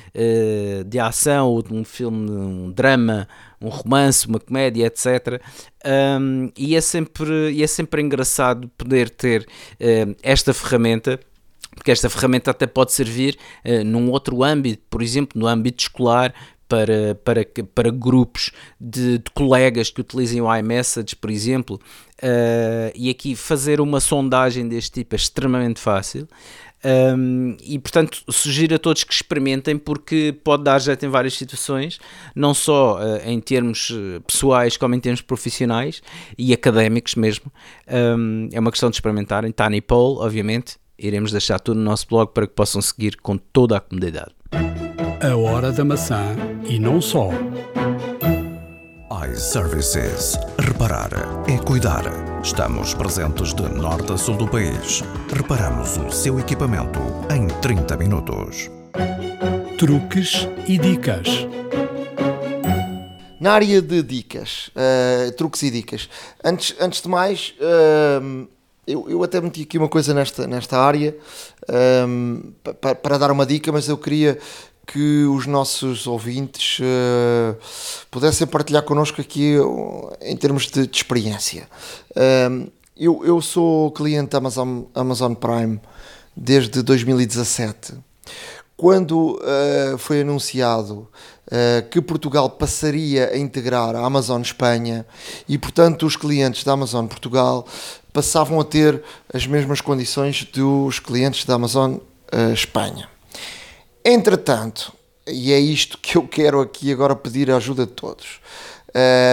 [0.86, 3.26] de ação ou um filme, um drama,
[3.60, 5.42] um romance, uma comédia, etc.
[5.84, 9.46] Um, e, é sempre, e é sempre engraçado poder ter
[10.30, 11.18] esta ferramenta
[11.74, 16.34] porque esta ferramenta até pode servir uh, num outro âmbito, por exemplo, no âmbito escolar,
[16.68, 21.80] para, para, para grupos de, de colegas que utilizem o iMessage, por exemplo,
[22.22, 26.28] uh, e aqui fazer uma sondagem deste tipo é extremamente fácil.
[26.84, 31.98] Um, e portanto sugiro a todos que experimentem porque pode dar jeito em várias situações,
[32.34, 36.00] não só uh, em termos eh, pessoais como em termos profissionais
[36.36, 37.52] e académicos mesmo.
[37.88, 39.50] Um, é uma questão de experimentarem.
[39.50, 43.76] Tiny Poll, obviamente, iremos deixar tudo no nosso blog para que possam seguir com toda
[43.76, 44.30] a comodidade.
[45.20, 47.30] A hora da maçã e não só
[49.26, 50.38] iServices.
[50.58, 51.10] Reparar
[51.48, 52.04] é cuidar.
[52.42, 55.02] Estamos presentes de norte a sul do país.
[55.34, 57.00] Reparamos o seu equipamento
[57.34, 58.70] em 30 minutos.
[59.76, 61.46] Truques e dicas.
[63.40, 66.08] Na área de dicas, uh, truques e dicas,
[66.44, 68.48] antes, antes de mais, uh,
[68.88, 71.14] eu, eu até meti aqui uma coisa nesta, nesta área
[72.08, 74.38] um, eh, para, para dar uma dica, mas eu queria
[74.90, 77.56] que os nossos ouvintes uh,
[78.10, 81.68] pudessem partilhar connosco aqui uh, em termos de, de experiência.
[82.10, 85.78] Uh, eu, eu sou cliente da Amazon, Amazon Prime
[86.34, 87.94] desde 2017.
[88.76, 89.40] Quando
[89.98, 91.08] foi anunciado
[91.90, 95.04] que Portugal passaria a integrar a Amazon Espanha
[95.48, 97.66] e, portanto, os clientes da Amazon Portugal
[98.12, 99.02] passavam a ter
[99.34, 101.96] as mesmas condições dos clientes da Amazon
[102.52, 103.08] Espanha.
[104.10, 104.90] Entretanto,
[105.26, 108.40] e é isto que eu quero aqui agora pedir a ajuda de todos.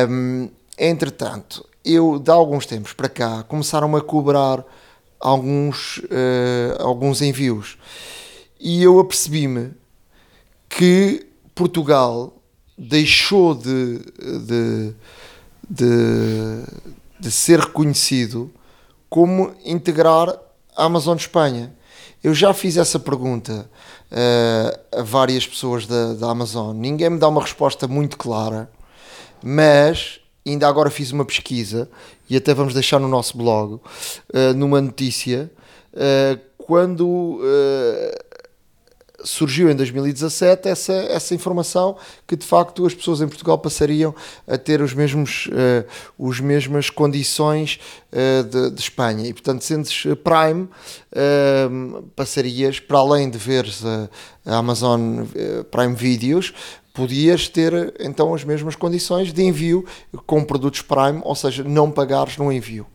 [0.09, 4.65] Um, entretanto, eu de alguns tempos para cá começaram a cobrar
[5.17, 7.77] alguns, uh, alguns envios
[8.59, 9.71] e eu apercebi-me
[10.67, 12.33] que Portugal
[12.77, 14.93] deixou de, de,
[15.69, 16.65] de,
[17.17, 18.51] de ser reconhecido
[19.09, 20.37] como integrar
[20.75, 21.73] a Amazon Espanha.
[22.21, 23.69] Eu já fiz essa pergunta
[24.11, 26.75] uh, a várias pessoas da, da Amazon.
[26.75, 28.69] Ninguém me dá uma resposta muito clara,
[29.43, 31.89] mas ainda agora fiz uma pesquisa
[32.29, 33.81] e até vamos deixar no nosso blog uh,
[34.55, 35.51] numa notícia
[35.93, 37.39] uh, quando
[39.23, 41.97] surgiu em 2017 essa, essa informação
[42.27, 44.13] que de facto as pessoas em Portugal passariam
[44.47, 45.85] a ter os mesmos uh,
[46.17, 47.79] os mesmas condições
[48.11, 49.27] uh, de, de, Espanha.
[49.27, 49.87] E portanto sendo
[50.17, 53.65] Prime uh, passarias para além de ver
[54.45, 55.23] a, a Amazon
[55.71, 56.53] Prime Videos
[56.95, 59.85] podias ter então as mesmas condições de envio
[60.25, 62.87] com produtos Prime, ou seja, não pagares no envio.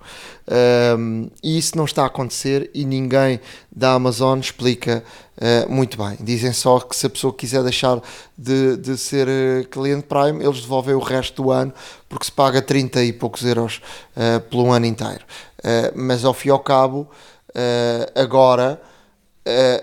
[0.99, 3.39] Um, e isso não está a acontecer e ninguém
[3.71, 5.05] da Amazon explica
[5.37, 6.17] uh, muito bem.
[6.19, 8.01] Dizem só que se a pessoa quiser deixar
[8.37, 11.73] de, de ser uh, cliente Prime, eles devolvem o resto do ano
[12.09, 13.83] porque se paga 30 e poucos euros
[14.17, 15.25] uh, pelo ano inteiro.
[15.95, 17.07] mas ao fim e ao cabo,
[18.15, 18.81] agora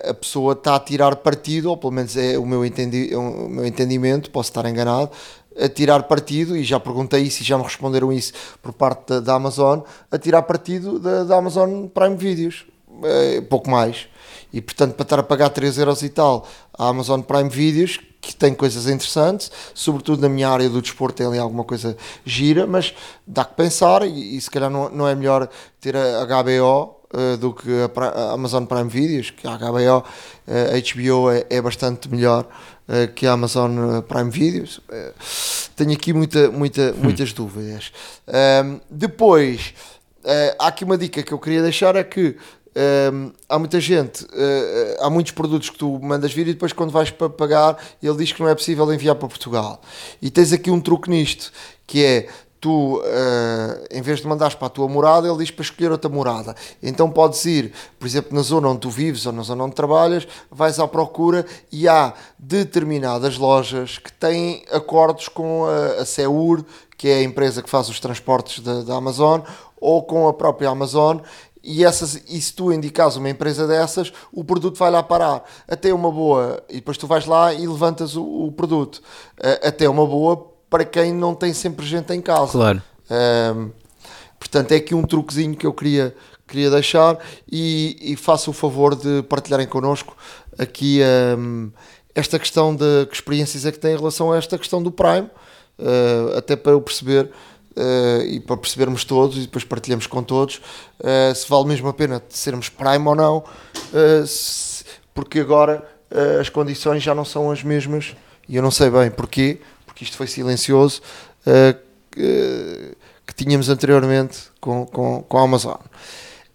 [0.08, 3.48] a pessoa está a tirar partido, ou pelo menos é o meu, entendi, é o
[3.48, 5.10] meu entendimento, posso estar enganado,
[5.60, 8.32] a tirar partido, e já perguntei isso e já me responderam isso
[8.62, 9.80] por parte da, da Amazon,
[10.10, 12.66] a tirar partido da, da Amazon Prime Videos,
[13.02, 14.06] é, pouco mais.
[14.52, 16.46] E portanto, para estar a pagar 3 euros e tal
[16.76, 21.26] a Amazon Prime Videos, que tem coisas interessantes, sobretudo na minha área do desporto tem
[21.26, 22.94] ali alguma coisa gira, mas
[23.26, 25.48] dá que pensar e, e se calhar não, não é melhor
[25.80, 30.04] ter a HBO uh, do que a, a, Amazon Prime Videos, que a HBO, uh,
[30.46, 32.46] HBO é, é, bastante melhor
[32.88, 34.80] uh, que a Amazon Prime Videos.
[35.76, 37.02] tenho aqui muita, muita, hum.
[37.02, 37.92] muitas dúvidas.
[38.26, 39.74] Um, depois,
[40.58, 42.36] há aqui uma dica que eu queria deixar: é que
[43.12, 46.92] um, há muita gente, uh, há muitos produtos que tu mandas vir e depois quando
[46.92, 49.80] vais para pagar ele diz que não é possível enviar para Portugal.
[50.22, 51.52] E tens aqui um truque nisto,
[51.86, 52.28] que é
[52.60, 56.10] tu, uh, em vez de mandares para a tua morada, ele diz para escolher outra
[56.10, 56.54] morada.
[56.82, 60.26] Então podes ir, por exemplo, na zona onde tu vives ou na zona onde trabalhas,
[60.50, 66.64] vais à procura e há determinadas lojas que têm acordos com a, a Seur,
[66.96, 69.40] que é a empresa que faz os transportes da, da Amazon,
[69.80, 71.18] ou com a própria Amazon
[71.62, 75.44] e, essas, e se tu indicares uma empresa dessas, o produto vai lá parar.
[75.68, 78.96] Até uma boa, e depois tu vais lá e levantas o, o produto.
[79.38, 82.52] Uh, até uma boa para quem não tem sempre gente em casa.
[82.52, 82.82] Claro.
[83.10, 83.70] Um,
[84.38, 86.14] portanto, é aqui um truquezinho que eu queria,
[86.46, 87.18] queria deixar
[87.50, 90.16] e, e faço o favor de partilharem connosco
[90.58, 91.00] aqui
[91.38, 91.70] um,
[92.14, 95.30] esta questão de que experiências é que têm em relação a esta questão do Prime,
[95.78, 97.30] uh, até para eu perceber
[97.76, 100.56] uh, e para percebermos todos e depois partilhamos com todos
[101.00, 103.44] uh, se vale mesmo a pena sermos Prime ou não,
[104.26, 105.86] se, porque agora
[106.40, 108.16] as condições já não são as mesmas
[108.48, 109.60] e eu não sei bem porquê,
[109.98, 111.02] que isto foi silencioso,
[111.44, 111.76] uh,
[112.12, 112.96] que,
[113.26, 115.76] que, tínhamos anteriormente com, com, com a Amazon.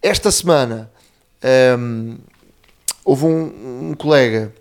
[0.01, 0.89] Esta semana
[1.43, 2.17] um, ehm,
[3.03, 4.53] houve um, um, colega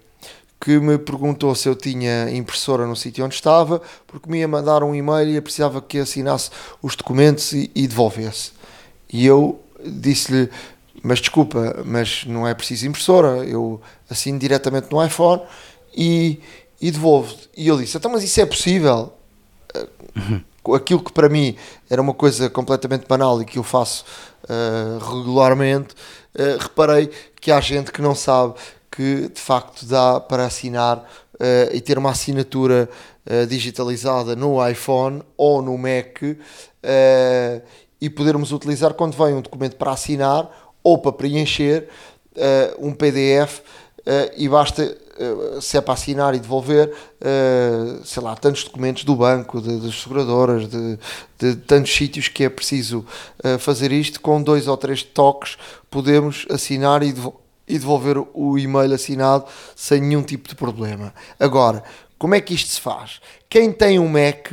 [0.60, 4.82] que me perguntou se eu tinha impressora no sítio onde estava, porque me ia mandar
[4.82, 6.50] um e-mail e precisava que assinasse
[6.82, 8.50] os documentos e, e devolvesse.
[9.12, 10.50] E eu disse-lhe,
[11.04, 13.80] mas desculpa, mas não é preciso impressora, eu
[14.10, 15.42] assino diretamente no iPhone
[15.96, 16.40] e,
[16.82, 17.32] e devolvo.
[17.56, 19.12] E ele disse: Então, mas isso é possível?
[20.16, 20.74] Uhum.
[20.74, 21.56] Aquilo que para mim
[21.88, 24.04] era uma coisa completamente banal e que eu faço
[24.44, 25.94] uh, regularmente,
[26.34, 27.08] uh, reparei
[27.40, 28.54] que há gente que não sabe
[28.90, 32.88] que de facto dá para assinar uh, e ter uma assinatura
[33.48, 36.20] digitalizada no iPhone ou no Mac
[38.00, 40.50] e podermos utilizar quando vem um documento para assinar
[40.82, 41.88] ou para preencher
[42.80, 43.60] um PDF
[44.36, 44.96] e basta eh,
[45.60, 50.68] se é para assinar e devolver, eh, sei lá, tantos documentos do banco, das seguradoras,
[50.68, 50.98] de,
[51.38, 53.04] de, tantos sítios que é preciso
[53.42, 55.56] eh, fazer isto, com dois ou três toques
[55.90, 57.14] podemos assinar e,
[57.66, 59.44] devolver o e-mail assinado
[59.76, 61.14] sem nenhum tipo de problema.
[61.38, 61.82] Agora,
[62.18, 63.20] como é que isto se faz?
[63.48, 64.52] Quem tem um Mac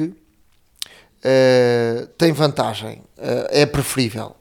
[2.18, 3.01] tem vantagem,
[3.49, 4.36] é preferível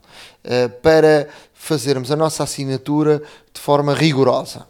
[0.81, 3.21] para fazermos a nossa assinatura
[3.53, 4.68] de forma rigorosa.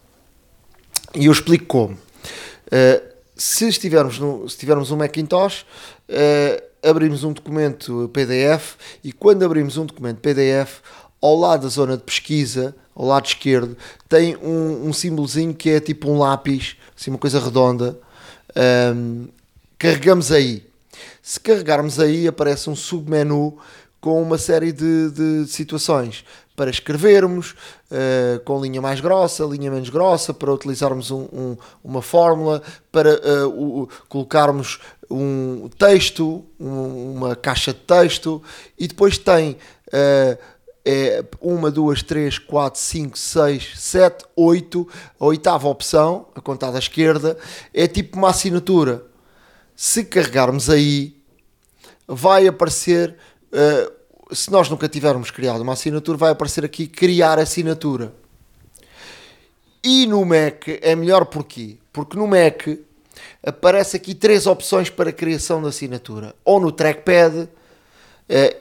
[1.15, 1.95] E eu explico como.
[1.95, 5.65] Uh, se, estivermos no, se tivermos um Macintosh,
[6.09, 10.81] uh, abrimos um documento PDF e quando abrimos um documento PDF,
[11.21, 13.77] ao lado da zona de pesquisa, ao lado esquerdo,
[14.09, 17.99] tem um, um símbolozinho que é tipo um lápis, assim uma coisa redonda.
[18.95, 19.29] Um,
[19.79, 20.65] carregamos aí.
[21.23, 23.57] Se carregarmos aí, aparece um submenu
[24.01, 26.25] com uma série de, de situações
[26.59, 32.03] para escrevermos, uh, com linha mais grossa, linha menos grossa, para utilizarmos um, um, uma
[32.03, 38.43] fórmula, para uh, colocarmos um texto, um, uma caixa de texto,
[38.77, 40.39] e depois tem uh,
[40.85, 44.89] é uma, duas, três, quatro, cinco, seis, sete, oito,
[45.21, 47.39] a oitava opção, a contada à esquerda,
[47.73, 49.05] é tipo uma assinatura.
[49.77, 51.15] Se carregarmos aí,
[52.09, 53.17] vai aparecer
[54.33, 58.13] se nós nunca tivermos criado uma assinatura, vai aparecer aqui criar assinatura.
[59.83, 61.77] E no Mac é melhor porquê?
[61.93, 62.67] Porque no Mac
[63.43, 66.35] aparece aqui três opções para criação de assinatura.
[66.45, 67.49] Ou no trackpad, uh,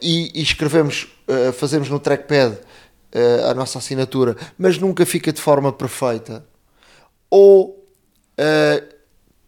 [0.00, 5.40] e, e, escrevemos, uh, fazemos no trackpad uh, a nossa assinatura, mas nunca fica de
[5.40, 6.44] forma perfeita.
[7.30, 7.76] Ou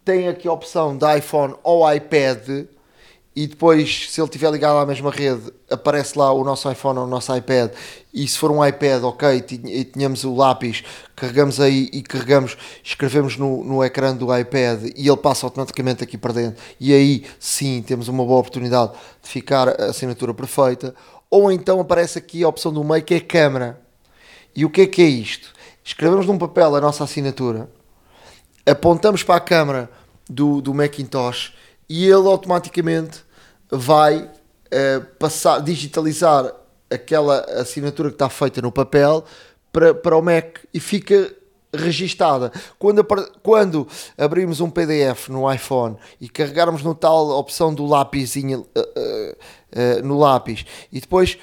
[0.05, 2.67] tem aqui a opção de iPhone ou iPad
[3.35, 7.05] e depois, se ele estiver ligado à mesma rede, aparece lá o nosso iPhone ou
[7.05, 7.71] o nosso iPad.
[8.13, 10.83] E se for um iPad, ok, e tínhamos o lápis,
[11.15, 16.19] carregamos aí e carregamos, escrevemos no, no ecrã do iPad e ele passa automaticamente aqui
[16.19, 16.61] para dentro.
[16.81, 20.93] E aí sim temos uma boa oportunidade de ficar a assinatura perfeita.
[21.31, 23.81] Ou então aparece aqui a opção do meio que é câmera.
[24.57, 25.53] E o que é que é isto?
[25.85, 27.71] Escrevemos num papel a nossa assinatura,
[28.67, 29.89] apontamos para a câmera
[30.29, 31.60] do, do Macintosh
[31.91, 33.25] e ele automaticamente
[33.69, 36.55] vai uh, passar, digitalizar
[36.89, 39.25] aquela assinatura que está feita no papel
[39.73, 41.35] para, para o Mac e fica
[41.75, 42.53] registada.
[42.79, 43.05] Quando,
[43.43, 50.01] quando abrimos um PDF no iPhone e carregarmos no tal opção do lápisinho uh, uh,
[50.01, 51.39] uh, no lápis e depois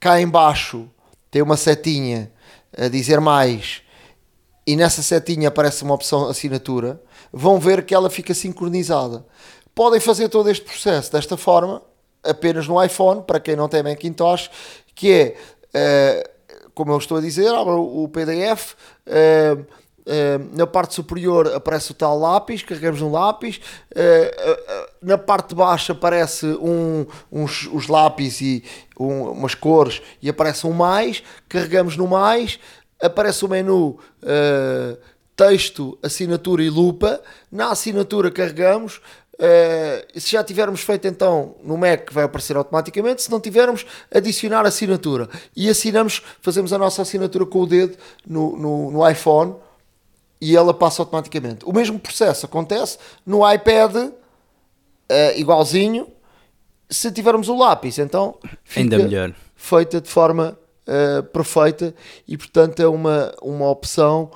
[0.00, 0.88] cá embaixo
[1.30, 2.32] tem uma setinha
[2.76, 3.82] a dizer mais
[4.66, 7.00] e nessa setinha aparece uma opção assinatura
[7.32, 9.24] vão ver que ela fica sincronizada.
[9.74, 11.82] Podem fazer todo este processo desta forma,
[12.22, 14.50] apenas no iPhone, para quem não tem Macintosh,
[14.94, 15.34] que
[15.74, 18.74] é, uh, como eu estou a dizer, abre o PDF,
[19.06, 23.60] uh, uh, na parte superior aparece o tal lápis, carregamos no lápis,
[25.00, 28.62] na parte de baixo aparece um, uns, os lápis e
[28.98, 32.58] um, umas cores e aparece um mais, carregamos no mais,
[33.00, 33.98] aparece o menu
[35.36, 37.20] texto, assinatura e lupa.
[37.50, 39.00] Na assinatura carregamos.
[39.34, 44.64] Uh, se já tivermos feito então no Mac vai aparecer automaticamente, se não tivermos, adicionar
[44.66, 49.56] assinatura e assinamos, fazemos a nossa assinatura com o dedo no, no, no iPhone
[50.40, 51.64] e ela passa automaticamente.
[51.64, 54.12] O mesmo processo acontece no iPad, uh,
[55.34, 56.06] igualzinho,
[56.88, 58.36] se tivermos o lápis, então
[58.76, 61.94] ainda melhor feita de forma uh, perfeita
[62.28, 64.30] e portanto é uma, uma opção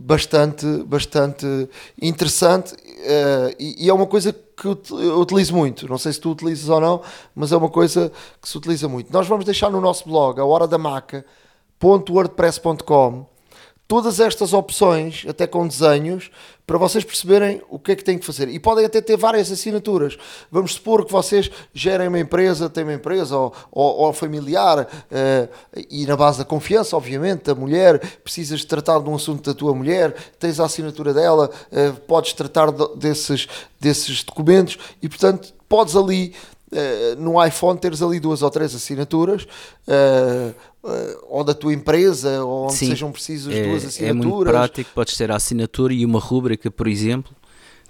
[0.00, 1.68] bastante, bastante
[2.00, 4.78] interessante uh, e, e, é uma coisa que eu
[5.20, 5.86] utilizo muito.
[5.88, 7.00] Não sei se tu utilizas ou não,
[7.34, 8.10] mas é uma coisa
[8.40, 9.12] que se utiliza muito.
[9.12, 13.26] Nós vamos deixar no nosso blog, a hora da maca.wordpress.com,
[13.86, 16.30] todas estas opções, até com desenhos,
[16.66, 18.48] para vocês perceberem o que é que têm que fazer.
[18.48, 20.16] E podem até ter várias assinaturas.
[20.50, 25.84] Vamos supor que vocês gerem uma empresa, têm uma empresa ou, ou, ou familiar, uh,
[25.90, 29.74] e na base da confiança, obviamente, da mulher, precisas tratar de um assunto da tua
[29.74, 33.46] mulher, tens a assinatura dela, uh, podes tratar de, desses,
[33.78, 36.34] desses documentos e, portanto, podes ali
[36.72, 39.46] Uh, no iPhone teres ali duas ou três assinaturas,
[41.28, 44.10] ou da tua empresa, ou onde Sim, sejam precisas é, duas assinaturas.
[44.10, 47.34] É muito prático, podes ter a assinatura e uma rúbrica, por exemplo.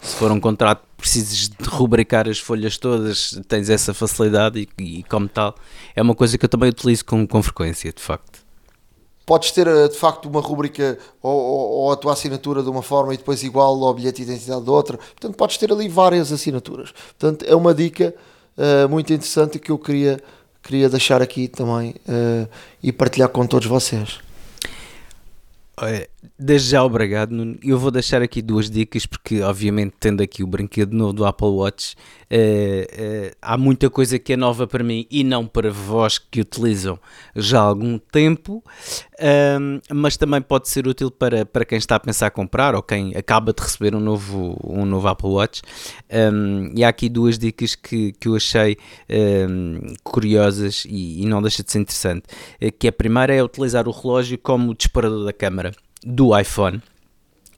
[0.00, 5.02] Se for um contrato precisas de rubricar as folhas todas, tens essa facilidade e, e
[5.04, 5.54] como tal,
[5.94, 8.44] é uma coisa que eu também utilizo com, com frequência, de facto
[9.26, 13.14] podes ter de facto uma rubrica ou, ou, ou, a tua assinatura de uma forma
[13.14, 14.98] e depois igual ao bilhete de identidade de outra.
[14.98, 16.92] Portanto, podes ter ali várias assinaturas.
[16.92, 18.14] Portanto, é uma dica
[18.56, 20.20] uh, muito interessante que eu queria,
[20.64, 22.48] queria deixar aqui também uh,
[22.82, 24.18] e partilhar com todos vocês.
[26.38, 27.34] Desde já obrigado.
[27.62, 31.48] Eu vou deixar aqui duas dicas, porque obviamente tendo aqui o brinquedo novo do Apple
[31.48, 31.96] Watch,
[32.30, 36.40] eh, eh, há muita coisa que é nova para mim e não para vós que
[36.40, 36.98] utilizam
[37.36, 38.64] já há algum tempo,
[39.92, 43.52] mas também pode ser útil para, para quem está a pensar comprar ou quem acaba
[43.52, 45.62] de receber um novo, um novo Apple Watch.
[46.10, 48.76] Um, e há aqui duas dicas que, que eu achei
[49.48, 52.24] um, curiosas e, e, não deixa de ser interessante.
[52.60, 55.72] Eh, que a primeira é utilizar o relógio como disparador da câmara
[56.04, 56.82] do iPhone.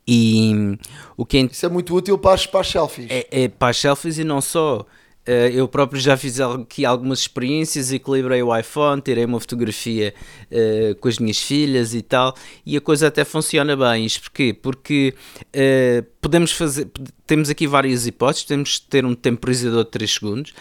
[0.07, 0.79] E
[1.17, 1.41] o que é...
[1.43, 3.07] Isso é muito útil para as, para as selfies.
[3.11, 4.87] É, é para as selfies e não só.
[5.27, 10.15] Uh, eu próprio já fiz aqui algumas experiências, equilibrei o iPhone, tirei uma fotografia
[10.53, 12.33] uh, com as minhas filhas e tal,
[12.65, 14.07] e a coisa até funciona bem.
[14.07, 14.55] Isto porquê?
[14.55, 15.15] Porque
[15.49, 16.89] uh, podemos fazer,
[17.27, 20.55] temos aqui várias hipóteses, temos ter um temporizador de 3 segundos,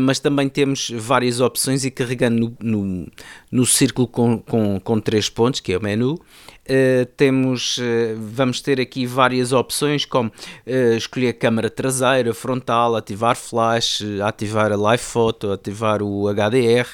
[0.00, 3.08] mas também temos várias opções e carregando no, no,
[3.50, 6.20] no círculo com, com, com 3 pontos, que é o menu,
[6.68, 7.82] Uh, temos, uh,
[8.18, 14.76] vamos ter aqui várias opções como uh, escolher câmara traseira, frontal, ativar flash, ativar a
[14.76, 16.88] live photo, ativar o HDR,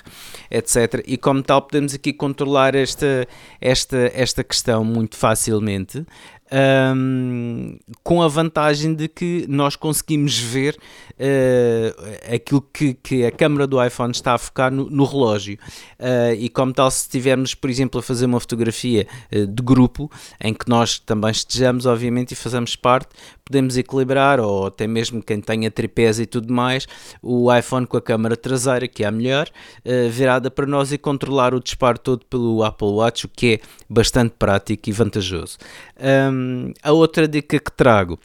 [0.51, 1.03] etc.
[1.07, 3.27] E como tal podemos aqui controlar esta,
[3.61, 6.05] esta, esta questão muito facilmente
[6.53, 10.77] um, com a vantagem de que nós conseguimos ver
[11.13, 15.59] uh, aquilo que, que, a câmera do iPhone está a focar no, no relógio.
[15.99, 20.11] Uh, e como tal, se estivermos, por exemplo, a fazer uma fotografia uh, de grupo,
[20.41, 23.09] em que nós também estejamos, obviamente, e fazemos parte,
[23.53, 26.89] podemos equilibrar, ou até mesmo quem tenha tripés e tudo mais,
[27.23, 29.47] o iPhone com a câmara traseira, que é a melhor,
[29.85, 33.61] uh, virada para nós e controlar o disparo todo pelo Apple Watch, o que é
[33.89, 35.59] bastante prático e vantajoso.
[36.01, 38.19] Um, a outra dica que trago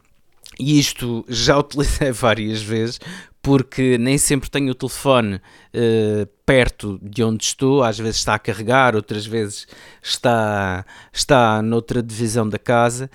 [0.57, 2.99] e isto já utilizei várias vezes
[3.47, 8.39] porque nem sempre tenho o telefone uh, perto de onde estou, às vezes está a
[8.39, 9.65] carregar, outras vezes
[10.03, 13.09] está, está noutra divisão da casa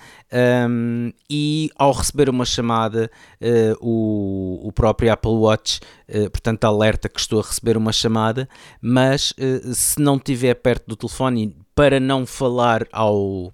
[0.67, 7.07] um, e ao receber uma chamada uh, o, o próprio Apple Watch, uh, portanto alerta
[7.07, 8.49] que estou a receber uma chamada,
[8.81, 9.35] mas
[9.75, 13.53] se não estiver perto do telefone para não falar ao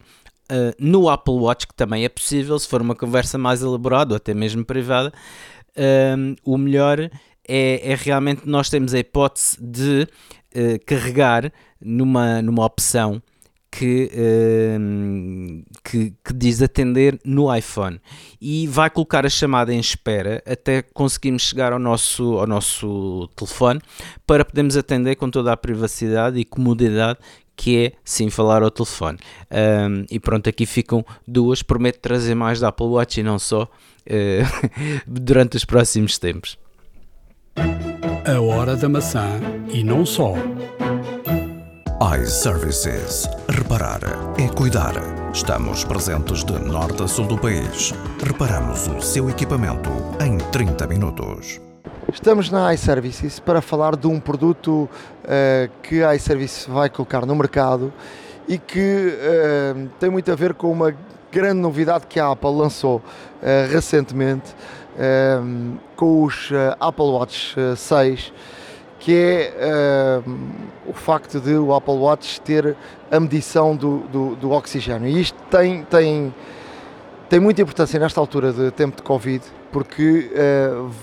[0.51, 4.17] Uh, no Apple Watch, que também é possível, se for uma conversa mais elaborada ou
[4.17, 5.13] até mesmo privada,
[6.17, 7.11] um, o melhor é,
[7.91, 10.07] é, realmente nós temos a hipótese de
[10.55, 11.51] uh, carregar
[11.82, 13.21] numa, numa opção
[13.71, 14.09] que,
[15.84, 18.01] que, que, diz atender no iPhone.
[18.41, 23.80] E vai colocar a chamada em espera até conseguirmos chegar ao nosso, ao nosso telefone
[24.25, 27.19] para podermos atender com toda a privacidade e comodidade
[27.60, 29.18] que é sim falar ao telefone.
[29.51, 31.62] Um, e pronto, aqui ficam duas.
[31.62, 34.70] Prometo trazer mais da Apple Watch e não só uh,
[35.05, 36.57] durante os próximos tempos.
[38.26, 39.28] A hora da maçã
[39.74, 40.36] e não só.
[42.22, 43.28] iServices.
[43.49, 43.99] Reparar
[44.39, 44.93] é cuidar.
[45.34, 47.93] Estamos presentes de norte a sul do país.
[48.26, 49.89] Reparamos o seu equipamento
[50.24, 51.60] em 30 minutos.
[52.14, 54.89] Estamos na iServices para falar de um produto
[55.24, 57.93] uh, que a iServices vai colocar no mercado
[58.47, 60.95] e que uh, tem muito a ver com uma
[61.32, 63.01] grande novidade que a Apple lançou uh,
[63.72, 64.55] recentemente
[65.95, 68.34] com os Apple Watch 6
[68.99, 70.22] que é
[70.86, 72.76] o facto de o Apple Watch ter
[73.10, 75.07] a medição do, do, do oxigênio.
[75.07, 76.36] E isto tem, tem,
[77.30, 79.41] tem muita importância nesta altura de tempo de Covid
[79.72, 80.30] porque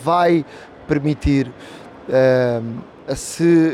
[0.04, 0.44] vai
[0.86, 1.48] permitir
[2.08, 3.72] uh, a, se,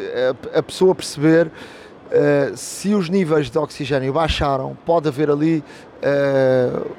[0.55, 5.65] a, a, pessoa perceber uh, se os níveis de oxigênio baixaram, pode haver ali
[6.03, 6.91] uh,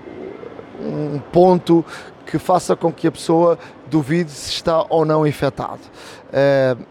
[0.79, 1.85] um ponto
[2.25, 5.81] que faça com que a pessoa duvide se está ou não infectado.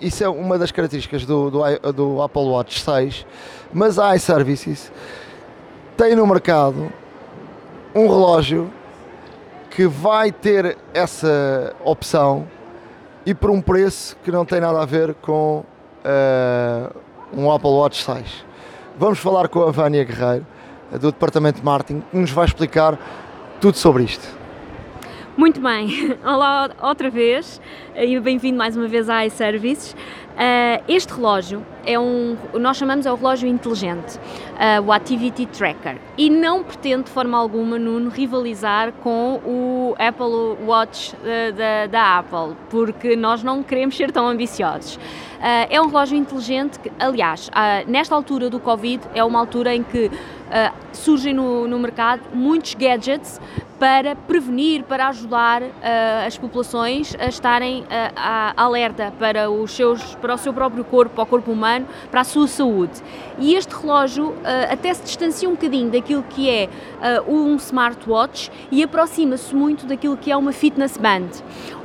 [0.01, 3.27] isso é uma das características do, do, do Apple Watch 6,
[3.73, 4.93] mas a iServices
[5.97, 6.93] tem no mercado
[7.93, 8.71] um relógio
[9.71, 12.47] que vai ter essa opção
[13.25, 15.65] e por um preço que não tem nada a ver com
[16.05, 16.97] uh,
[17.33, 18.45] um Apple Watch 6.
[18.99, 20.47] Vamos falar com a Vânia Guerreiro,
[20.93, 22.99] do Departamento de Marketing, que nos vai explicar
[23.61, 24.42] tudo sobre isto.
[25.35, 25.89] Muito bem,
[26.23, 27.59] olá outra vez
[27.97, 29.97] e bem-vindo mais uma vez à iServices.
[30.33, 35.97] Uh, este relógio é um, nós chamamos é o relógio inteligente, uh, o Activity Tracker,
[36.19, 42.19] e não pretende de forma alguma, Nuno, rivalizar com o Apple Watch uh, da, da
[42.19, 44.99] Apple, porque nós não queremos ser tão ambiciosos.
[45.69, 49.83] É um relógio inteligente que, aliás, uh, nesta altura do Covid, é uma altura em
[49.83, 50.09] que
[50.53, 53.41] uh, surgem no, no mercado muitos gadgets
[53.79, 55.61] para prevenir, para ajudar
[56.25, 57.85] as populações a estarem
[58.57, 62.25] alerta para, os seus, para o seu próprio corpo, para o corpo humano, para a
[62.25, 63.03] sua saúde.
[63.41, 64.37] E este relógio
[64.71, 66.69] até se distancia um bocadinho daquilo que é
[67.27, 71.31] um smartwatch e aproxima-se muito daquilo que é uma fitness band.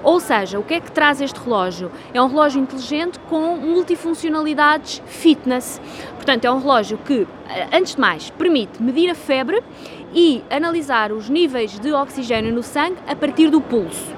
[0.04, 1.92] Ou seja, o que é que traz este relógio?
[2.14, 5.82] É um relógio inteligente com multifuncionalidades fitness.
[6.28, 9.64] Portanto, é um relógio que, eh, antes de mais, permite medir a febre
[10.14, 14.14] e analisar os níveis de oxigênio no sangue a partir do pulso.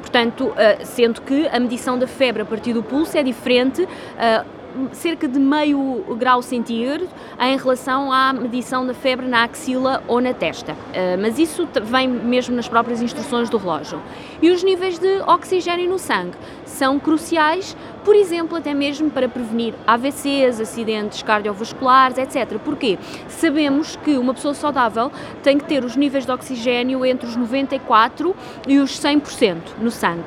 [0.00, 4.44] Portanto, eh, sendo que a medição da febre a partir do pulso é diferente eh,
[4.92, 7.08] cerca de meio grau centígrado
[7.40, 10.72] em relação à medição da febre na axila ou na testa.
[10.72, 14.00] Uh, mas isso vem mesmo nas próprias instruções do relógio.
[14.40, 19.74] E os níveis de oxigênio no sangue são cruciais, por exemplo, até mesmo para prevenir
[19.86, 22.58] AVCs, acidentes cardiovasculares, etc.
[22.64, 22.98] Porquê?
[23.28, 25.10] Sabemos que uma pessoa saudável
[25.42, 28.34] tem que ter os níveis de oxigênio entre os 94
[28.66, 30.24] e os 100% no sangue.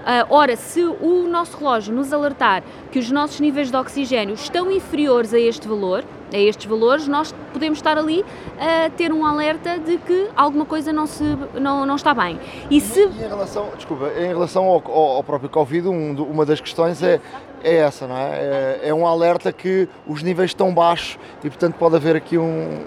[0.00, 4.70] Uh, ora, se o nosso relógio nos alertar que os nossos níveis de oxigênio estão
[4.70, 8.24] inferiores a este valor, a estes valores, nós podemos estar ali
[8.58, 11.24] a ter um alerta de que alguma coisa não, se,
[11.54, 12.38] não, não está bem.
[12.70, 13.00] E, se...
[13.00, 17.20] E em relação, desculpa, em relação ao, ao próprio Covid, um, uma das questões é,
[17.62, 18.30] é essa, não é?
[18.30, 18.80] é?
[18.88, 18.94] é?
[18.94, 22.80] um alerta que os níveis estão baixos e, portanto, pode haver aqui um,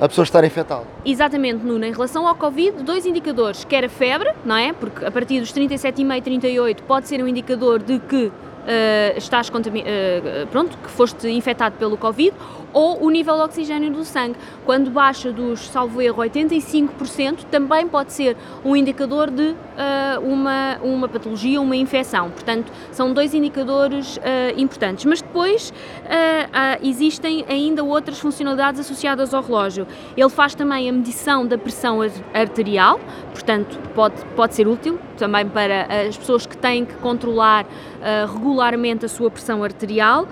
[0.00, 0.84] a pessoa estar infectada.
[1.04, 1.84] Exatamente, Nuno.
[1.84, 4.72] Em relação ao Covid, dois indicadores, que era febre, não é?
[4.72, 8.32] Porque a partir dos 37,5 e 38 pode ser um indicador de que uh,
[9.16, 12.32] estás uh, pronto, que foste infectado pelo Covid,
[12.72, 14.36] ou o nível de oxigênio do sangue.
[14.64, 19.56] Quando baixa dos, salvo erro, 85%, também pode ser um indicador de uh,
[20.22, 22.30] uma, uma patologia, uma infecção.
[22.30, 24.20] Portanto, são dois indicadores uh,
[24.56, 25.04] importantes.
[25.04, 29.86] Mas depois uh, existem ainda outras funcionalidades associadas ao relógio.
[30.16, 32.00] Ele faz também a medição da pressão
[32.34, 33.00] arterial,
[33.32, 37.66] portanto, pode, pode ser útil também para as pessoas que têm que controlar
[38.32, 40.26] regularmente a sua pressão arterial.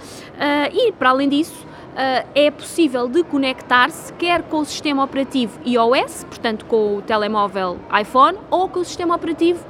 [0.73, 1.67] e, para além disso,
[2.35, 8.39] é possível de conectar-se quer com o sistema operativo iOS, portanto com o telemóvel iPhone,
[8.51, 9.65] ou com o sistema operativo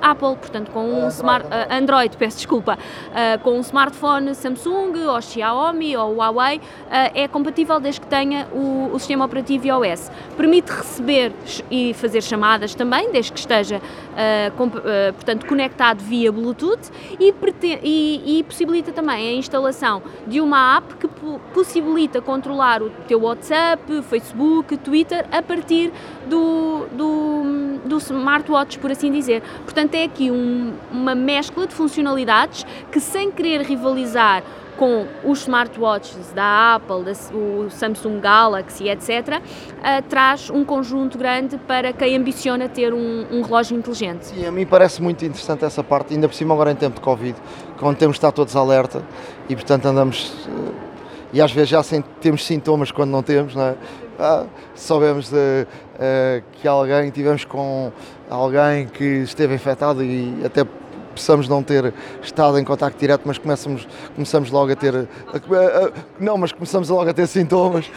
[0.00, 5.20] Apple, portanto com um smart, uh, Android, peço desculpa, uh, com um smartphone Samsung ou
[5.20, 6.60] Xiaomi ou Huawei,
[6.90, 10.10] é compatível desde que tenha o, o, sistema operativo iOS.
[10.36, 11.32] Permite receber
[11.70, 13.80] e fazer chamadas também, desde que esteja
[14.56, 16.90] com, portanto, conectado via Bluetooth
[17.20, 17.34] e,
[17.82, 21.08] e, e, possibilita também a instalação de uma app que
[21.52, 25.92] possibilita controlar o teu WhatsApp, Facebook, Twitter a partir
[26.28, 29.42] do, do, do smartwatch, por assim dizer.
[29.64, 34.42] Portanto, é aqui um, uma mescla de funcionalidades que, sem querer rivalizar
[34.78, 41.58] com os smartwatches da Apple, da, o Samsung Galaxy, etc., uh, traz um conjunto grande
[41.58, 44.26] para quem ambiciona ter um, um, relógio inteligente.
[44.26, 47.00] Sim, a mim parece muito interessante essa parte, ainda por cima agora em tempo de
[47.00, 47.36] Covid,
[47.76, 49.02] quando temos de estar todos alerta
[49.48, 50.46] e portanto andamos.
[50.46, 50.88] Uh,
[51.30, 51.82] e às vezes já
[52.22, 53.74] temos sintomas quando não temos, não é?
[54.18, 57.92] Ah, de, uh, que alguém, tivemos com
[58.30, 60.64] alguém que esteve infectado e até
[61.14, 64.94] possamos não ter estado em contacto direto, mas começamos, começamos logo a ter.
[64.94, 67.90] A, a, não, mas começamos logo a ter sintomas.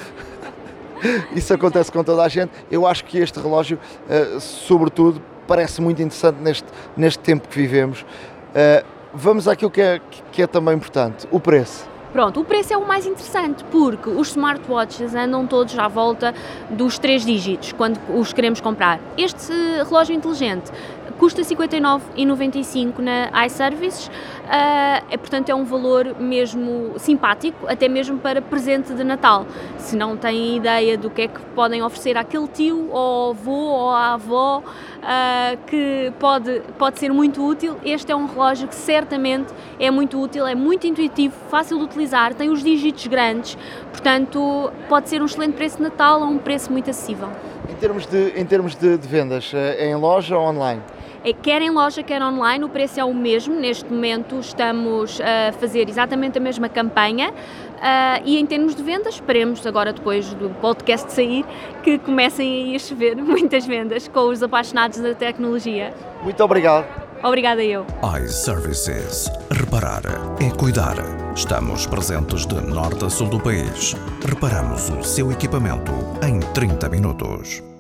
[1.36, 2.52] Isso acontece com toda a gente.
[2.70, 8.02] Eu acho que este relógio, uh, sobretudo, parece muito interessante neste, neste tempo que vivemos.
[8.02, 10.02] Uh, vamos àquilo que é,
[10.32, 11.91] que é também importante: o preço.
[12.12, 16.36] Pronto, o preço é o mais interessante porque os smartwatches andam todos à volta
[16.70, 19.00] dos três dígitos quando os queremos comprar.
[19.18, 19.54] Este
[19.88, 20.72] relógio inteligente
[21.18, 28.42] custa 59,95 na iServices, uh, é, portanto é um valor mesmo simpático, até mesmo para
[28.42, 29.46] presente de Natal.
[29.78, 33.90] Se não têm ideia do que é que podem oferecer àquele tio ou avô ou
[33.92, 34.64] à avó
[35.02, 40.20] uh, que pode, pode ser muito útil, este é um relógio que certamente é muito
[40.22, 43.58] útil, é muito intuitivo, fácil de utilizar, tem os dígitos grandes,
[43.92, 47.30] portanto pode ser um excelente preço de Natal a um preço muito acessível.
[47.70, 50.82] Em termos de, em termos de, de vendas, é em loja ou online?
[51.24, 53.56] É, quer em loja, quer online, o preço é o mesmo.
[53.56, 59.16] Neste momento estamos a fazer exatamente a mesma campanha uh, e em termos de vendas,
[59.16, 61.46] esperemos agora depois do podcast sair
[61.84, 65.94] que comecem a chover muitas vendas com os apaixonados da tecnologia.
[66.24, 66.86] Muito obrigado.
[67.24, 67.86] Obrigada eu.
[68.24, 69.30] iServices.
[69.52, 70.02] Reparar
[70.42, 70.96] é cuidar.
[71.36, 73.96] Estamos presentes de norte a sul do país.
[74.28, 75.92] Reparamos o seu equipamento
[76.26, 77.71] em 30 minutos.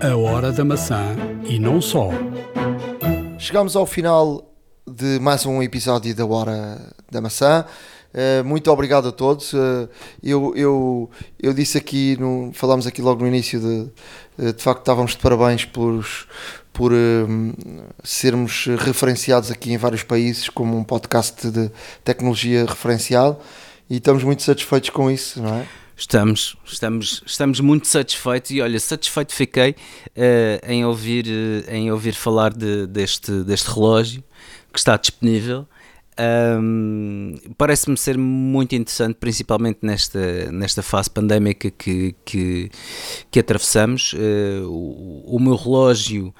[0.00, 1.16] A hora da maçã
[1.48, 2.10] e não só.
[3.38, 4.52] Chegamos ao final
[4.86, 7.64] de mais um episódio da Hora da Maçã.
[8.12, 9.54] Uh, muito obrigado a todos.
[9.54, 9.88] Uh,
[10.22, 13.90] eu, eu, eu disse aqui, no, falámos aqui logo no início, de,
[14.38, 16.06] eh, de facto estávamos de parabéns por,
[16.72, 16.92] por
[18.04, 21.70] sermos referenciados aqui em vários países como um podcast de
[22.04, 23.40] tecnologia referencial
[23.88, 25.66] e estamos muito satisfeitos com isso, não é?
[25.96, 32.12] Estamos, estamos, estamos muito satisfeitos e olha, satisfeito fiquei uh, em, ouvir, uh, em ouvir
[32.12, 34.22] falar de, deste, deste relógio
[34.70, 35.66] que está disponível.
[36.18, 42.70] Um, Parece-me ser muito interessante, principalmente nesta, nesta fase pandémica que, que,
[43.30, 44.12] que atravessamos.
[44.12, 46.34] Uh, o, o, meu relógio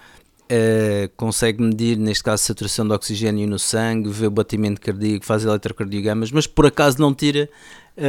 [0.46, 5.44] Uh, consegue medir, neste caso, saturação de oxigênio no sangue, vê o batimento cardíaco, faz
[5.44, 7.48] eletrocardiogramas, mas por acaso não tira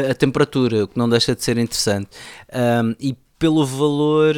[0.09, 2.09] a temperatura, o que não deixa de ser interessante.
[2.53, 4.35] Um, e pelo valor,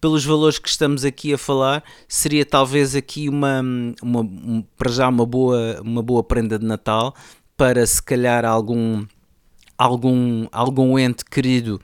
[0.00, 3.62] pelos valores que estamos aqui a falar, seria talvez aqui uma,
[4.02, 7.14] uma um, para já uma boa, uma boa prenda de Natal
[7.56, 9.06] para se calhar algum,
[9.78, 11.80] algum, algum ente querido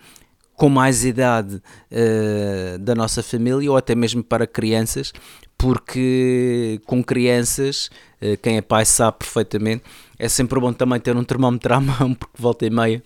[0.58, 5.12] com mais idade uh, da nossa família ou até mesmo para crianças,
[5.56, 7.88] porque com crianças,
[8.20, 9.84] uh, quem é pai sabe perfeitamente,
[10.18, 13.00] é sempre bom também ter um termómetro à mão, porque volta e meia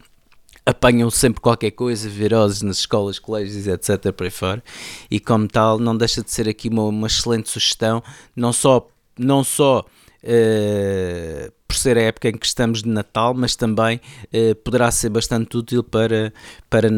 [0.65, 4.13] apanham sempre qualquer coisa, viroses nas escolas, colégios, etc.
[4.13, 4.65] por aí fora,
[5.11, 8.03] e como tal, não deixa de ser aqui uma, uma excelente sugestão,
[8.35, 8.89] não só,
[9.19, 9.85] não só
[10.25, 14.01] uh, por ser a época em que estamos de Natal, mas também
[14.33, 16.33] uh, poderá ser bastante útil para,
[16.69, 16.89] para,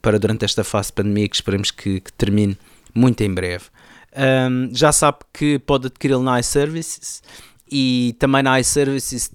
[0.00, 2.56] para durante esta fase de pandemia que esperemos que, que termine
[2.94, 3.64] muito em breve.
[4.16, 7.22] Um, já sabe que pode adquiri-lo na iServices
[7.70, 9.30] e também na iServices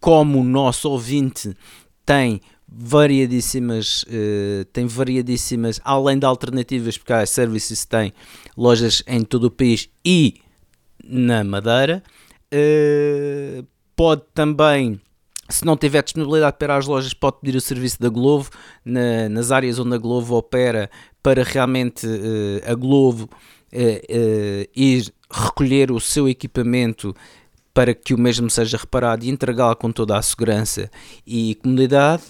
[0.00, 1.54] como nosso ouvinte
[2.06, 8.12] tem variadíssimas, uh, tem variadíssimas, além de alternativas, porque a iServices tem
[8.56, 10.40] lojas em todo o país e
[11.04, 12.02] na Madeira.
[12.52, 15.00] Uh, pode também
[15.50, 18.50] se não tiver disponibilidade para às lojas, pode pedir o serviço da Glovo
[18.84, 20.88] na, nas áreas onde a Glovo opera
[21.22, 27.14] para realmente uh, a Glovo uh, uh, ir recolher o seu equipamento
[27.74, 30.90] para que o mesmo seja reparado e entregá-lo com toda a segurança
[31.26, 32.24] e comodidade.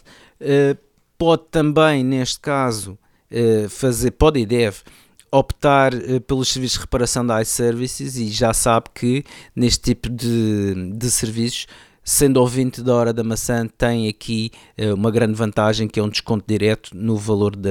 [1.16, 2.98] pode também, neste caso,
[3.70, 4.80] fazer, pode e deve
[5.32, 5.92] optar
[6.26, 9.24] pelos serviços de reparação da iServices e já sabe que
[9.54, 11.66] neste tipo de, de serviços
[12.10, 16.08] sendo ouvinte da Hora da Maçã, tem aqui uh, uma grande vantagem que é um
[16.08, 17.70] desconto direto no valor da,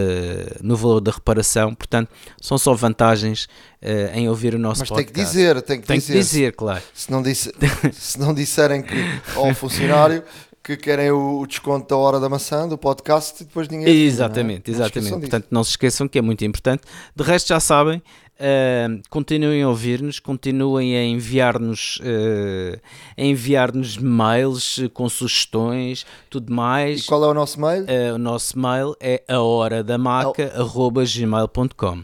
[0.62, 1.74] no valor da reparação.
[1.76, 2.10] Portanto,
[2.42, 3.46] são só vantagens
[3.82, 5.14] uh, em ouvir o nosso Mas podcast.
[5.14, 6.14] tem que dizer, tem que tem dizer.
[6.14, 6.82] Que dizer claro.
[6.94, 7.52] Se não, disse,
[7.92, 8.96] se não disserem que
[9.36, 10.24] ao funcionário
[10.64, 14.04] que querem o desconto da hora da maçã do podcast e depois ninguém.
[14.04, 14.80] Exatamente, não é?
[14.82, 15.12] exatamente.
[15.12, 16.84] Não Portanto, não se esqueçam que é muito importante.
[17.16, 18.04] De resto, já sabem,
[18.40, 22.80] Uh, continuem a ouvir-nos, continuem a enviar-nos uh,
[23.18, 27.02] enviar-nos mails com sugestões, tudo mais.
[27.02, 27.84] E qual é o nosso mail?
[27.84, 32.04] Uh, o nosso mail é a hora da maca@gmail.com.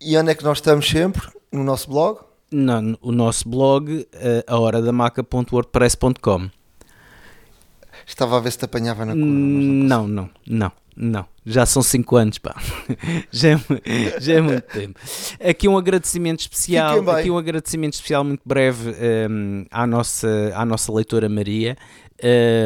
[0.00, 1.28] e onde é que nós estamos sempre?
[1.52, 2.18] No nosso blog?
[2.50, 4.08] Não, o nosso blog uh,
[4.48, 6.50] a hora da maca.wordpress.com.
[8.08, 9.20] Estava a ver se te apanhava na cor.
[9.20, 11.26] Não, não, não, não.
[11.44, 12.56] Já são 5 anos, pá.
[13.30, 14.98] já, é, já é muito tempo.
[15.46, 18.94] Aqui um agradecimento especial, aqui um agradecimento especial muito breve
[19.30, 21.76] um, à, nossa, à nossa leitora Maria,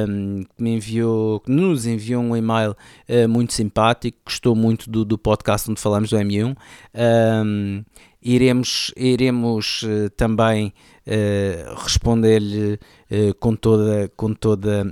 [0.09, 2.77] um, que me enviou, que nos enviou um e-mail
[3.09, 6.47] uh, muito simpático, gostou muito do, do podcast onde falamos do M1.
[6.47, 6.55] Um,
[6.95, 7.85] ehm,
[8.23, 10.73] iremos iremos uh, também
[11.07, 12.79] uh, responder-lhe
[13.39, 14.87] com toda com toda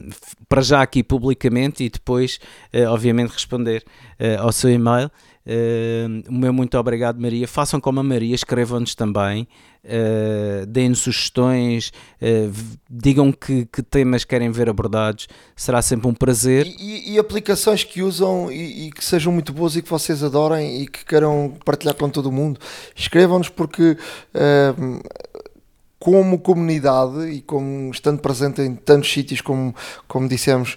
[0.48, 2.38] para já aqui publicamente e depois
[2.88, 3.84] obviamente responder
[4.38, 5.10] ao seu e-mail
[6.28, 9.48] o meu muito obrigado Maria façam como a Maria escrevam-nos também
[10.68, 11.92] deem-nos sugestões,
[12.88, 15.26] digam que, que, temas querem ver abordados,
[15.56, 16.66] será sempre um prazer.
[16.66, 20.22] E, e, e aplicações que usam e, e, que sejam muito boas e que vocês
[20.22, 22.60] adorem e que queiram partilhar com todo o mundo,
[22.94, 23.96] escrevam-nos porque.
[24.34, 25.00] Uh,
[26.00, 29.74] como comunidade e como estando presente em tantos sítios como,
[30.08, 30.76] como dissemos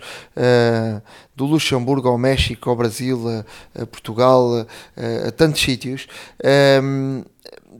[1.34, 6.08] do Luxemburgo ao México, ao Brasil, a, a Portugal, a, a, tantos sítios,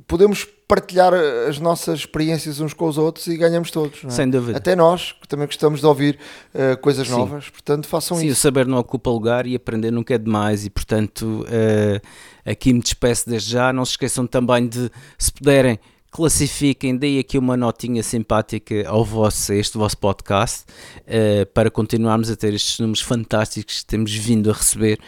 [0.08, 1.14] podemos partilhar
[1.48, 4.04] as nossas experiências uns com os outros e ganhamos todos.
[4.06, 4.10] É?
[4.10, 4.58] Sem dúvida.
[4.58, 6.18] Até nós, que também gostamos de ouvir
[6.54, 7.14] uh, coisas Sim.
[7.14, 8.36] novas, portanto façam Sim, isso.
[8.36, 12.02] Sim, o saber não ocupa lugar e aprender nunca é demais e portanto uh,
[12.44, 13.72] aqui me despeço desde já.
[13.72, 15.80] Não se esqueçam também de, se puderem,
[16.14, 20.64] classifiquem, deem aqui uma notinha simpática ao vosso, a este vosso podcast
[21.02, 25.00] uh, para continuarmos a ter estes números fantásticos que temos vindo a receber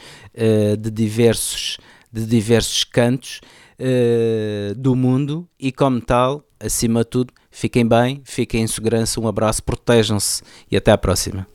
[0.77, 1.77] de diversos
[2.15, 3.41] de diversos cantos
[3.79, 9.27] uh, do mundo e, como tal, acima de tudo, fiquem bem, fiquem em segurança, um
[9.27, 10.41] abraço, protejam-se
[10.71, 11.54] e até à próxima.